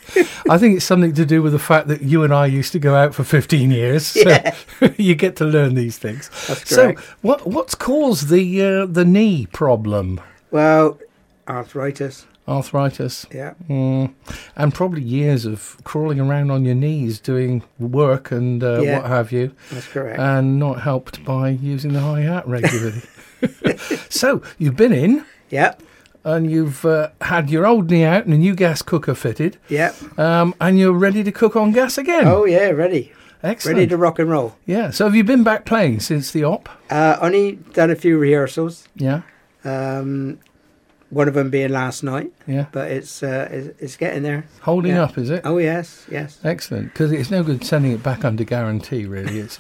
[0.49, 2.79] I think it's something to do with the fact that you and I used to
[2.79, 4.05] go out for 15 years.
[4.07, 4.55] So Yeah.
[4.97, 6.29] you get to learn these things.
[6.47, 10.19] That's so, what what's caused the uh, the knee problem?
[10.51, 10.99] Well,
[11.47, 12.25] arthritis.
[12.47, 13.53] Arthritis, Yeah.
[13.69, 14.13] mm,
[14.55, 18.97] and probably years of crawling around on your knees doing work and uh, Yeah.
[18.99, 20.19] what have you, That's correct.
[20.19, 23.01] and not helped by using the high hat regularly.
[24.09, 25.81] so, you've been in yep.
[26.25, 29.57] and you've uh, had your old knee out and a new gas cooker fitted.
[29.69, 30.19] Yep.
[30.19, 32.27] um, and you're ready to cook on gas again.
[32.27, 33.11] Oh yeah, ready.
[33.41, 33.77] excellent!
[33.77, 34.55] Ready to rock and roll.
[34.65, 34.89] yeah.
[34.91, 36.67] So have you been back playing since the op?
[36.89, 38.87] Uh, only done a few rehearsals.
[38.95, 39.21] Yeah,
[39.65, 40.39] Um,
[41.13, 42.65] one of them being last night, yeah.
[42.71, 44.45] but it's uh, it's, it's getting there.
[44.61, 45.03] Holding Yeah.
[45.03, 45.41] up, is it?
[45.45, 46.39] Oh yes, yes.
[46.43, 49.05] Excellent, because it's no good sending it back under guarantee.
[49.05, 49.59] Really, it's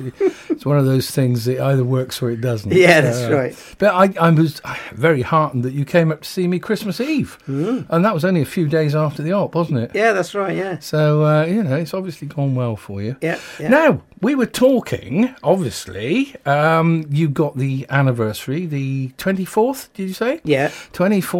[0.49, 2.73] it's one of those things that either works or it doesn't.
[2.83, 3.75] Yeah, So, that's uh, right.
[3.77, 4.61] But I, I was
[4.93, 7.85] very heartened that you came up to see me Christmas Eve, Mm.
[7.89, 9.91] and that was only a few days after the op, wasn't it?
[9.93, 10.55] Yeah, that's right.
[10.57, 10.79] Yeah.
[10.79, 13.15] So uh, you know, it's obviously gone well for you.
[13.21, 13.39] Yeah.
[13.59, 13.69] yeah.
[13.69, 20.39] Now, we were talking, obviously, um, you got the anniversary, the 24th, did you say?
[20.43, 20.71] Yeah.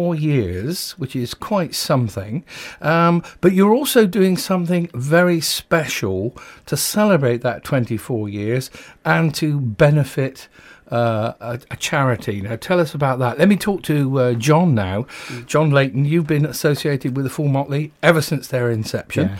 [0.04, 2.44] 24 years, which is quite something.
[2.80, 6.36] Um, but you're also doing something very special
[6.66, 8.70] to celebrate that 24 years
[9.04, 10.48] and to benefit
[10.90, 12.42] uh, a, a charity.
[12.42, 13.38] Now, tell us about that.
[13.38, 15.06] Let me talk to uh, John now.
[15.46, 19.28] John Layton, you've been associated with the Full Motley ever since their inception.
[19.30, 19.38] Yeah.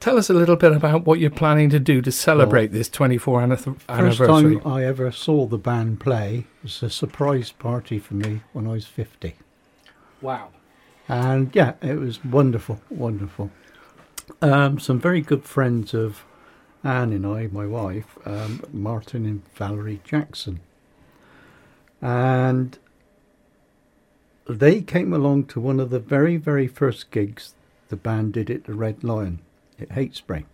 [0.00, 3.42] Tell us a little bit about what you're planning to do to celebrate this 24
[3.42, 4.58] anniv- First anniversary.
[4.58, 8.72] time I ever saw the band play was a surprise party for me when I
[8.72, 9.34] was 50.
[10.20, 10.50] Wow.
[11.08, 13.50] And yeah, it was wonderful, wonderful.
[14.42, 16.24] Um, some very good friends of
[16.82, 20.60] Anne and I, my wife, um, Martin and Valerie Jackson.
[22.02, 22.78] And
[24.48, 27.54] they came along to one of the very, very first gigs
[27.88, 29.40] the band did at the Red Lion
[29.80, 30.44] at Heytesbury.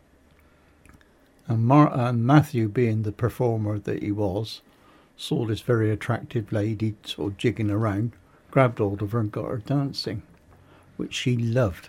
[1.48, 4.62] And, Mar- and Matthew, being the performer that he was,
[5.16, 8.12] saw this very attractive lady sort of jigging around,
[8.52, 10.22] grabbed hold of her and got her dancing,
[10.96, 11.88] which she loved.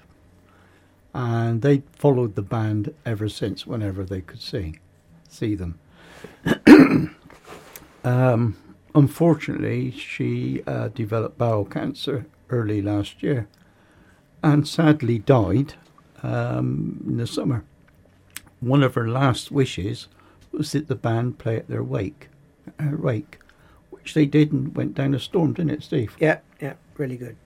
[1.14, 4.80] And they followed the band ever since, whenever they could see
[5.34, 5.80] see them.
[8.04, 8.56] um,
[8.96, 13.48] unfortunately, she uh, developed bowel cancer early last year,
[14.44, 15.74] and sadly died
[16.22, 17.64] um, in the summer.
[18.60, 20.08] One of her last wishes
[20.52, 22.30] was that the band play at their wake,
[22.80, 23.40] her wake,
[24.04, 26.14] which they did and went down a storm, didn't it, Steve?
[26.20, 27.38] Yeah, yeah, really good.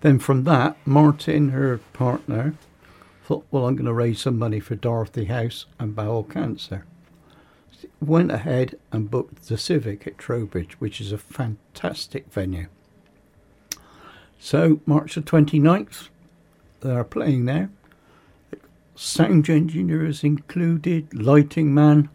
[0.00, 2.54] Then from that, Martin, her partner,
[3.24, 6.84] thought, well, I'm going to raise some money for Dorothy House and bowel cancer.
[8.00, 12.66] Went ahead and booked the Civic at Trowbridge, which is a fantastic venue.
[14.40, 16.08] So, March the 29th,
[16.80, 17.70] they're playing there.
[18.96, 22.08] Sound engineers included, lighting man,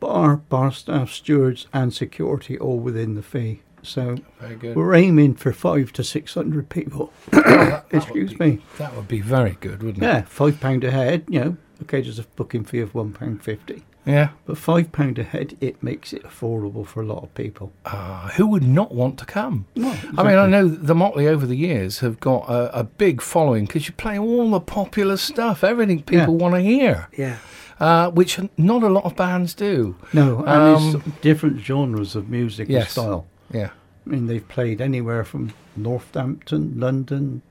[0.00, 3.62] bar, bar staff, stewards, and security all within the fee.
[3.82, 4.76] So, Very good.
[4.76, 7.12] we're aiming for five to six hundred people.
[7.30, 8.58] That- that Excuse be- me.
[8.78, 10.28] That would be very good, wouldn't Yeah, it?
[10.28, 11.24] five pound a head.
[11.28, 14.30] You know, okay, there's a booking fee of one pound fifty, Yeah.
[14.46, 17.72] but five pound a head it makes it affordable for a lot of people.
[17.86, 19.66] Uh, who would not want to come?
[19.76, 23.20] Well, I mean, I know the Motley over the years have got a, a big
[23.22, 26.42] following because you play all the popular stuff, everything people Yeah.
[26.42, 27.36] want to hear, Yeah.
[27.80, 29.96] Uh, which not a lot of bands do.
[30.12, 32.92] No, and Um, there's different genres of music and Yes.
[32.92, 33.26] style.
[33.52, 33.70] Yeah.
[34.06, 37.42] I mean, they've played anywhere from Northampton, London,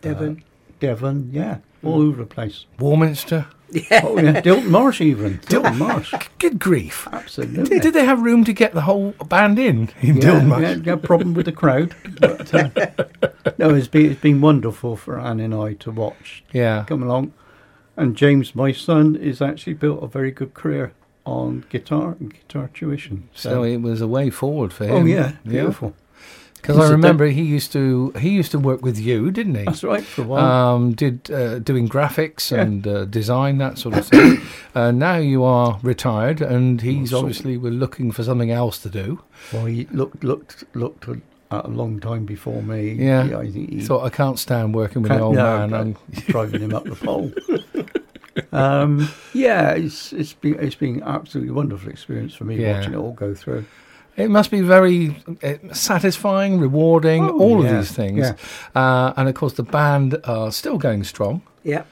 [0.00, 0.42] Devon.
[0.80, 2.66] Devon, yeah, all over the place.
[2.78, 3.46] Warminster.
[3.90, 5.38] Oh yeah, Dilton Marsh even.
[5.46, 7.08] Dilton Marsh, Good grief.
[7.10, 7.64] absolutely.
[7.64, 10.60] Did, did they have room to get the whole band in in yeah, Dilton Marsh?
[10.60, 11.94] we had a problem with the crowd.
[12.20, 12.68] But, uh,
[13.58, 16.84] no, it's been, it's been wonderful for Anne and I to watch Yeah.
[16.86, 17.32] come along.
[17.96, 20.92] And James, my son, is actually built a very good career
[21.24, 23.28] on guitar and guitar tuition.
[23.34, 24.92] So it was a way forward for him.
[25.02, 25.94] oh yeah, beautiful.
[26.54, 29.64] Because I remember he used to he used to work with you, didn't he?
[29.64, 30.44] That's right for a while.
[30.74, 32.60] Um, did uh, doing graphics Yeah.
[32.62, 34.40] and uh, design that sort of thing.
[34.74, 38.88] uh, now you are retired, and he's so- obviously we're looking for something else to
[38.88, 39.20] do.
[39.52, 41.08] well, he looked looked looked
[41.52, 42.92] a, long time before me.
[42.92, 43.38] Yeah.
[43.38, 45.74] I think he thought I can't stand working with an old no, man.
[45.74, 45.96] And
[46.26, 47.32] driving him up the pole.
[48.52, 52.78] um, yeah, it's it's been it's been absolutely wonderful experience for me Yeah.
[52.78, 53.64] watching it all go through.
[54.16, 58.18] it must be very uh, satisfying, rewarding, Oh, all yeah, of these things.
[58.18, 58.34] yeah.
[58.74, 61.42] Uh, and of course, the band are still going strong.
[61.62, 61.84] Yeah.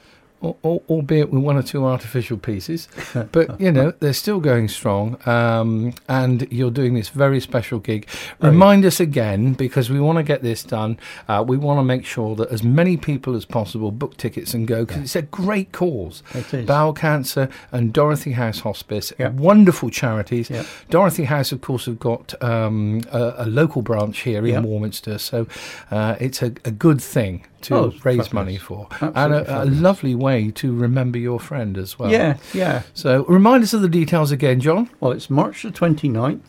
[0.43, 2.87] Al- al- albeit with one or two artificial pieces.
[3.31, 8.07] But you know they're still going strong, um, and you're doing this very special gig.
[8.39, 10.97] Remind us again because we want to get this done.
[11.27, 14.67] Uh, we want to make sure that as many people as possible book tickets and
[14.67, 16.23] go because it's a great cause.
[16.33, 16.65] It is.
[16.65, 19.29] Bowel Cancer and Dorothy House Hospice, Yeah.
[19.29, 20.49] wonderful charities.
[20.49, 20.63] Yeah.
[20.89, 24.57] Dorothy House, of course, have got um, a, a local branch here Yeah.
[24.59, 25.47] in Warminster, so
[25.91, 27.97] uh, it's a, a good thing to Oh, raise
[28.27, 28.33] fabulous.
[28.33, 32.11] money for, Absolutely and a, a lovely way to remember your friend as well.
[32.11, 32.83] yeah, yeah.
[32.93, 34.89] So remind us of the details again, John.
[34.99, 36.39] Well, it's March the 29th,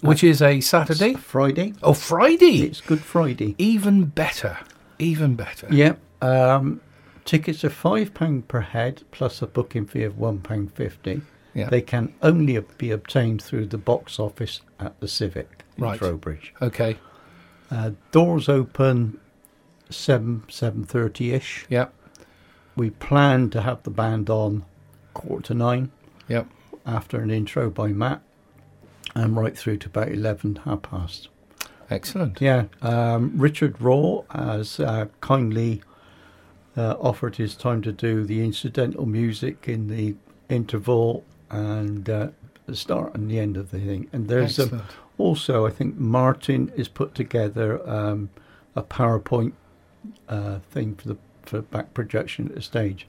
[0.00, 1.14] Which is a Saturday.
[1.14, 1.74] Friday.
[1.82, 2.62] Oh, Friday.
[2.62, 3.54] It's Good Friday.
[3.58, 4.58] Even better.
[4.98, 5.66] Even better.
[5.70, 5.94] Yeah.
[6.22, 6.80] Um,
[7.24, 11.20] tickets are five pound per head plus a booking fee of one pound fifty.
[11.54, 11.68] Yeah.
[11.70, 15.98] They can only be obtained through the box office at the Civic in Right.
[15.98, 16.52] Trowbridge.
[16.62, 16.96] Okay.
[17.70, 19.18] Uh, doors open
[19.90, 21.66] seven seven thirty ish.
[21.68, 21.92] Yep.
[22.76, 24.64] We plan to have the band on
[25.14, 25.90] quarter to nine
[26.28, 26.46] Yep.
[26.86, 28.22] after an intro by Matt,
[29.14, 31.28] and right through to about eleven half past.
[31.90, 32.40] Excellent.
[32.40, 35.82] Yeah, um, Richard Raw has uh, kindly
[36.76, 40.14] uh, offered his time to do the incidental music in the
[40.50, 42.28] interval and uh,
[42.66, 44.06] the start and the end of the thing.
[44.12, 44.84] And there's Excellent.
[45.16, 48.28] also, I think Martin has put together um,
[48.76, 49.52] a PowerPoint
[50.28, 53.06] uh, thing for the for back projection at the stage.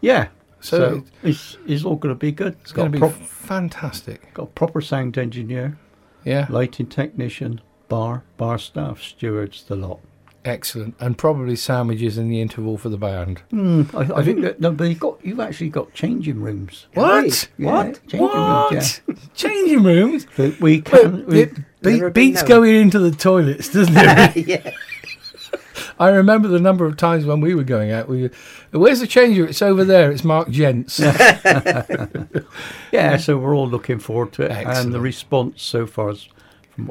[0.00, 0.28] Yeah,
[0.60, 2.56] So so, it's, it's all going to be good.
[2.62, 4.32] It's going to be fantastic.
[4.34, 5.76] got a proper sound engineer.
[6.24, 6.46] Yeah.
[6.50, 10.00] lighting technician, bar, bar staff, stewards, the lot.
[10.44, 10.94] Excellent.
[11.00, 13.42] And probably sandwiches in the interval for the band.
[13.52, 16.86] Mm, I, I think that no, but you've got you've actually got changing rooms.
[16.94, 17.48] What?
[17.58, 18.00] Yeah, What?
[18.08, 18.72] changing What?
[18.72, 19.00] rooms,
[19.34, 20.26] Changing rooms?
[20.36, 21.26] But we can.
[21.26, 22.48] we, It be- beats known.
[22.48, 24.36] going into the toilets, doesn't it?
[24.48, 24.70] yeah.
[25.98, 28.08] I remember the number of times when we were going out.
[28.08, 28.30] We,
[28.70, 29.46] where's the changer?
[29.46, 30.10] It's over there.
[30.12, 30.98] It's Mark Gents.
[32.92, 36.28] yeah, so we're all looking forward to it, and the response so far, is,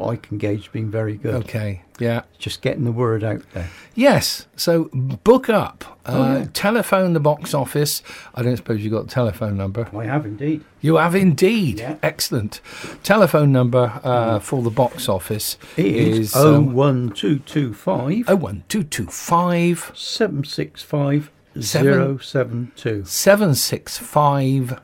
[0.01, 1.33] I can gauge, has been very good.
[1.35, 1.81] okay.
[1.99, 2.23] Yeah.
[2.38, 3.69] Just getting the word out there.
[3.95, 4.45] Yes.
[4.55, 5.83] So book up.
[6.05, 6.47] Uh, Oh, yeah.
[6.53, 8.01] Telephone the box office.
[8.35, 9.88] I don't suppose you've got the telephone number.
[9.97, 10.63] I have indeed.
[10.81, 11.79] You have indeed.
[11.79, 11.97] Yeah.
[12.03, 12.61] Excellent.
[13.03, 17.73] Telephone number uh, for the box office It is is oh um, one two two
[17.73, 24.79] five 01225 seven six five Seven- zero seven two 765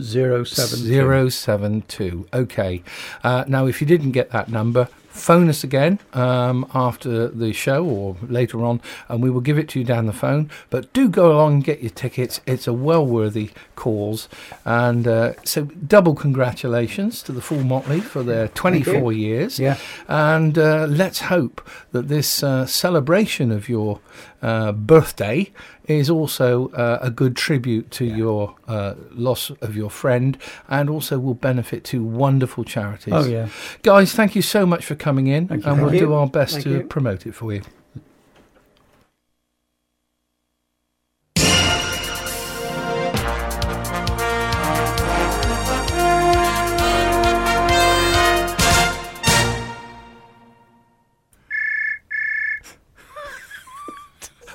[0.00, 0.84] zero seven two.
[0.86, 2.26] Zero seven two.
[2.32, 2.82] Okay.
[3.22, 7.84] Uh, now, if you didn't get that number, phone us again um, after the show
[7.84, 10.50] or later on, and we will give it to you down the phone.
[10.70, 12.40] But do go along and get your tickets.
[12.46, 13.50] It's a well worthy
[13.82, 14.28] cause.
[14.64, 19.58] And uh, so, double congratulations to the Full Motley for their 24 years.
[19.58, 19.76] Yeah.
[20.06, 23.98] And uh, let's hope that this uh, celebration of your
[24.40, 25.52] uh, birthday
[25.86, 31.18] is also uh, a good tribute to your uh, loss of your friend and also
[31.18, 33.12] will benefit to wonderful charities.
[33.12, 33.48] Oh yeah.
[33.82, 36.70] Guys, thank you so much for coming in and we'll do our best Thank to
[36.70, 36.82] you.
[36.84, 37.62] promote it for you.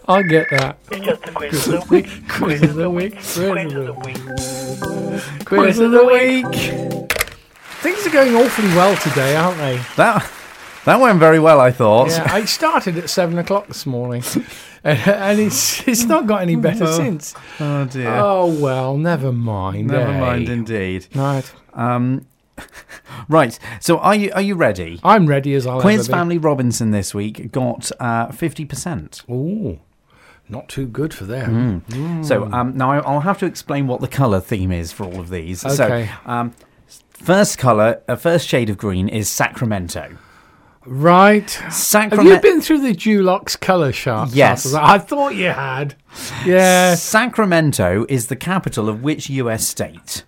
[0.08, 0.78] I get that.
[0.92, 2.30] It's just a quiz of the week.
[2.30, 3.14] Quiz of the week.
[3.14, 3.38] Quiz
[3.74, 5.46] of the week.
[5.46, 6.56] Quiz of the week.
[7.82, 9.78] Things are going awfully well today, aren't they?
[9.98, 10.30] That
[10.86, 12.10] that went very well, I thought.
[12.10, 14.24] Yeah, I started at seven o'clock this morning,
[14.84, 16.92] and, and it's it's not got any better Oh.
[16.98, 17.36] since.
[17.60, 18.10] Oh dear.
[18.16, 19.88] Oh well, never mind.
[19.88, 20.20] Never eh?
[20.20, 21.08] mind, indeed.
[21.14, 22.26] Right, Um,
[23.30, 23.60] right.
[23.82, 25.00] So, are you are you ready?
[25.04, 26.14] I'm ready as I'll Quiz ever be.
[26.20, 29.22] Family Robinson this week got uh, fifty percent.
[29.30, 29.80] Ooh,
[30.50, 31.84] not too good for them.
[32.24, 35.20] So um, now I- I'll have to explain what the colour theme is for all
[35.20, 35.66] of these.
[35.66, 36.10] Okay.
[36.26, 36.54] So, um,
[37.12, 40.18] first colour, uh, first shade of green is Sacramento.
[40.86, 41.52] Right.
[41.52, 42.34] Have Sacramento.
[42.34, 44.30] you been through the Dulux colour chart?
[44.32, 44.74] Yes.
[44.74, 45.96] I thought you had.
[46.46, 46.96] Yeah.
[46.96, 49.68] Sacramento is the capital of which U.S.
[49.68, 50.24] state?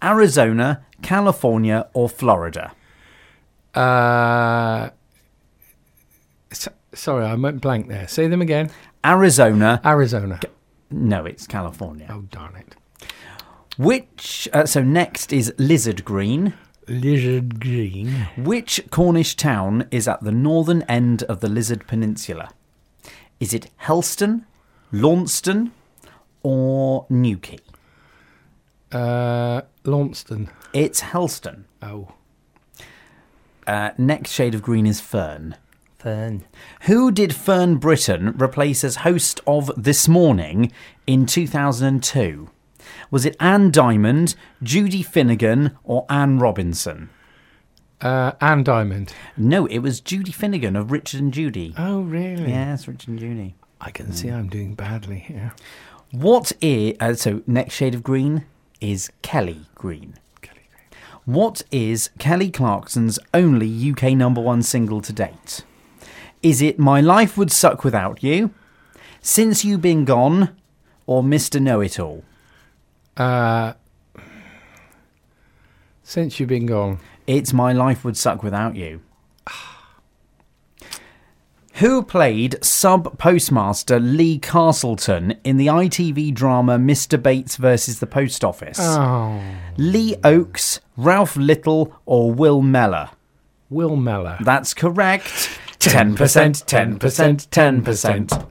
[0.00, 2.70] Arizona, California, or Florida?
[3.74, 4.90] Uh,
[6.94, 8.06] sorry, I went blank there.
[8.08, 8.70] Say them again.
[9.04, 9.80] Arizona.
[9.84, 10.40] Arizona.
[10.90, 12.06] No, it's California.
[12.10, 12.76] Oh darn it.
[13.78, 14.48] Which?
[14.52, 16.54] Uh, so next is Lizard Green.
[16.88, 18.26] Lizard green.
[18.36, 22.50] Which Cornish town is at the northern end of the Lizard Peninsula?
[23.38, 24.44] Is it Helston,
[24.90, 25.72] Launceston,
[26.42, 27.58] or Newquay?
[28.90, 30.50] Uh, Launceston.
[30.72, 31.66] It's Helston.
[31.80, 32.08] Oh.
[33.66, 35.56] Uh, next shade of green is Fern.
[36.00, 36.44] Fern.
[36.82, 40.72] Who did Fern Britton replace as host of This Morning
[41.06, 42.48] in 2002?
[43.10, 47.10] Was it Anne Diamond, Judy Finnegan, or Anne Robinson?
[48.00, 49.12] Uh, Anne Diamond.
[49.36, 51.74] No, it was Judy Finnegan of Richard and Judy.
[51.76, 52.48] Oh, really?
[52.48, 53.54] Yes, Richard and Judy.
[53.78, 55.52] I can see I'm doing badly here.
[56.12, 58.46] What is uh, so next shade of green
[58.80, 60.14] is Kelly Green.
[60.40, 61.00] Kelly Green.
[61.26, 65.62] What is Kelly Clarkson's only UK number one single to date?
[66.42, 68.50] Is it My Life Would Suck Without You,
[69.20, 70.56] Since you've Been Gone,
[71.06, 71.60] or Mr.
[71.60, 72.24] Know It All?
[73.16, 73.74] Uh,
[76.02, 76.98] since you've been gone.
[77.26, 79.02] It's My Life Would Suck Without You.
[81.74, 87.22] Who played sub postmaster Lee Castleton in the ITV drama Mr.
[87.22, 88.78] Bates versus the Post Office?
[88.80, 89.40] Oh.
[89.76, 93.10] Lee Oakes, Ralph Little, or Will Mellor?
[93.70, 94.38] Will Mellor.
[94.40, 95.48] That's correct.
[95.80, 96.64] 10%,
[96.98, 98.46] 10%, 10%.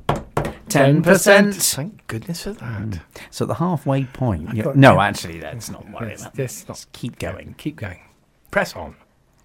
[0.70, 1.76] 10%.
[1.76, 3.00] Thank goodness for that.
[3.32, 4.54] So the halfway point.
[4.54, 6.38] you- no, ten- actually, that's not worry Let's, about.
[6.38, 7.56] let's not Just keep going.
[7.58, 8.00] keep going.
[8.52, 8.96] Press on.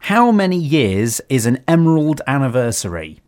[0.00, 3.20] How many years is an emerald anniversary?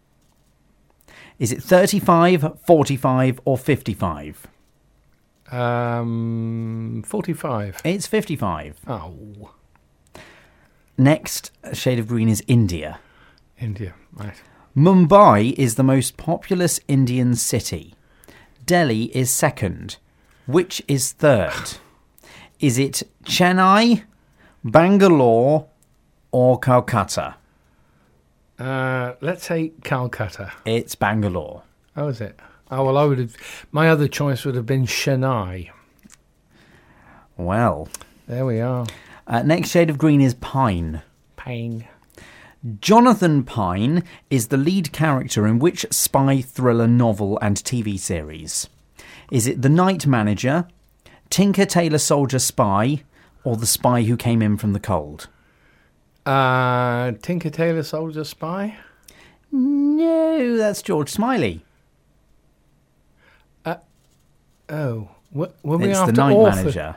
[1.39, 4.47] Is it 35, 45, or 55?
[5.53, 7.81] Um, 45.
[7.85, 8.81] It's 55.
[8.87, 9.51] Oh,
[10.99, 12.99] Next shade of green is India.
[13.61, 13.95] India.
[14.15, 14.41] Right.
[14.77, 17.95] Mumbai is the most populous Indian city.
[18.67, 19.97] Delhi is second.
[20.47, 21.79] Which is third?
[22.61, 24.03] Is it Chennai,
[24.65, 25.67] Bangalore,
[26.33, 27.37] or Calcutta?
[28.59, 30.53] Uh, let's say Calcutta.
[30.65, 31.63] It's Bangalore.
[31.97, 32.39] Oh, is it?
[32.71, 33.37] Oh well, I would have.
[33.73, 35.71] My other choice would have been Chennai.
[37.37, 37.89] Well,
[38.27, 38.87] There we are.
[39.27, 41.03] uh, next shade of green is Pine.
[41.37, 41.87] Pain.
[42.81, 48.69] Jonathan Pine is the lead character in which spy thriller novel and TV series?
[49.31, 50.67] Is it The Night Manager,
[51.31, 53.03] Tinker Tailor Soldier Spy,
[53.45, 55.29] or The Spy Who Came In From the Cold?
[56.25, 58.77] Uh, Tinker Tailor Soldier Spy.
[59.53, 61.63] No, that's George Smiley.
[64.69, 66.57] Oh, what, were we It's after The Night author?
[66.57, 66.97] Manager.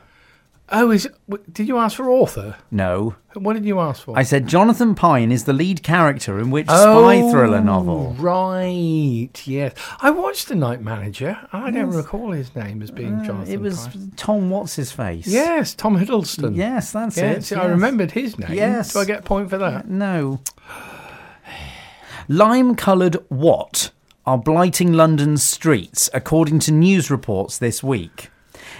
[0.72, 1.08] Oh, is
[1.52, 2.56] did you ask for author?
[2.70, 3.16] No.
[3.34, 4.18] What did you ask for?
[4.18, 8.16] I said Jonathan Pine is the lead character in which Oh, spy thriller novel?
[8.20, 9.74] Right, yes.
[10.02, 11.38] I watched The Night Manager.
[11.52, 14.12] I don't recall his name as being Jonathan Uh, It was Pine.
[14.16, 15.28] Tom What's His Face.
[15.28, 16.56] Yes, Tom Hiddleston.
[16.56, 17.58] Yes, that's Yes, it.
[17.58, 17.70] I yes.
[17.72, 18.54] remembered his name.
[18.54, 18.94] Yes.
[18.94, 19.88] Do I get a point for that?
[19.90, 20.42] No.
[22.28, 23.92] Lime coloured what
[24.26, 28.30] are blighting London's streets, according to news reports this week?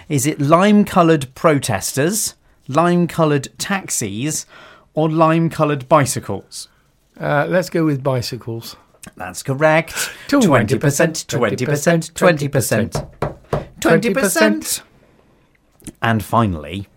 [0.08, 2.34] Is it lime coloured protesters,
[2.68, 4.46] lime coloured taxis,
[4.94, 6.68] or lime coloured bicycles?
[7.18, 8.76] Uh, let's go with bicycles.
[9.16, 9.92] That's correct.
[10.28, 13.30] 20%, 20%, 20%, 20%.
[13.80, 14.82] 20%.
[16.02, 16.88] And finally,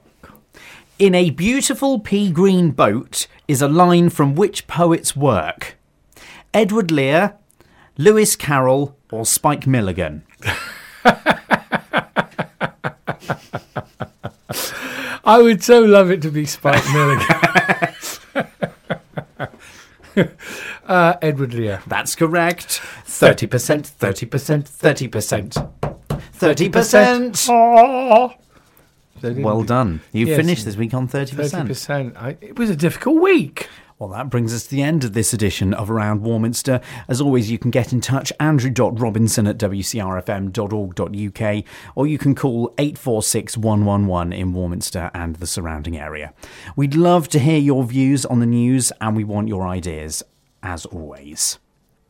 [1.00, 5.78] in a beautiful pea green boat is a line from which poet's work?
[6.54, 7.38] Edward Lear,
[7.98, 10.24] Lewis Carroll, or Spike Milligan?
[15.24, 17.26] I would so love it to be Spike Milligan.
[20.88, 21.82] uh, Edward Lear.
[21.88, 22.82] That's correct.
[23.06, 23.48] 30%,
[23.90, 24.64] 30%,
[25.10, 25.70] 30%.
[26.40, 27.50] 30%.
[27.50, 28.34] Oh.
[29.24, 30.02] Well done.
[30.12, 30.36] You Yes.
[30.36, 31.50] finished this week on 30%.
[31.50, 32.18] Thirty percent.
[32.42, 33.70] It was a difficult week.
[34.04, 36.82] Well, that brings us to the end of this edition of Around Warminster.
[37.08, 41.64] As always, you can get in touch, andrew.robinson at wcrfm.org.uk,
[41.96, 46.34] or you can call 846 111 in Warminster and the surrounding area.
[46.76, 50.22] We'd love to hear your views on the news, and we want your ideas,
[50.62, 51.60] as always.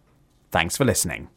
[0.50, 1.28] Thanks for listening.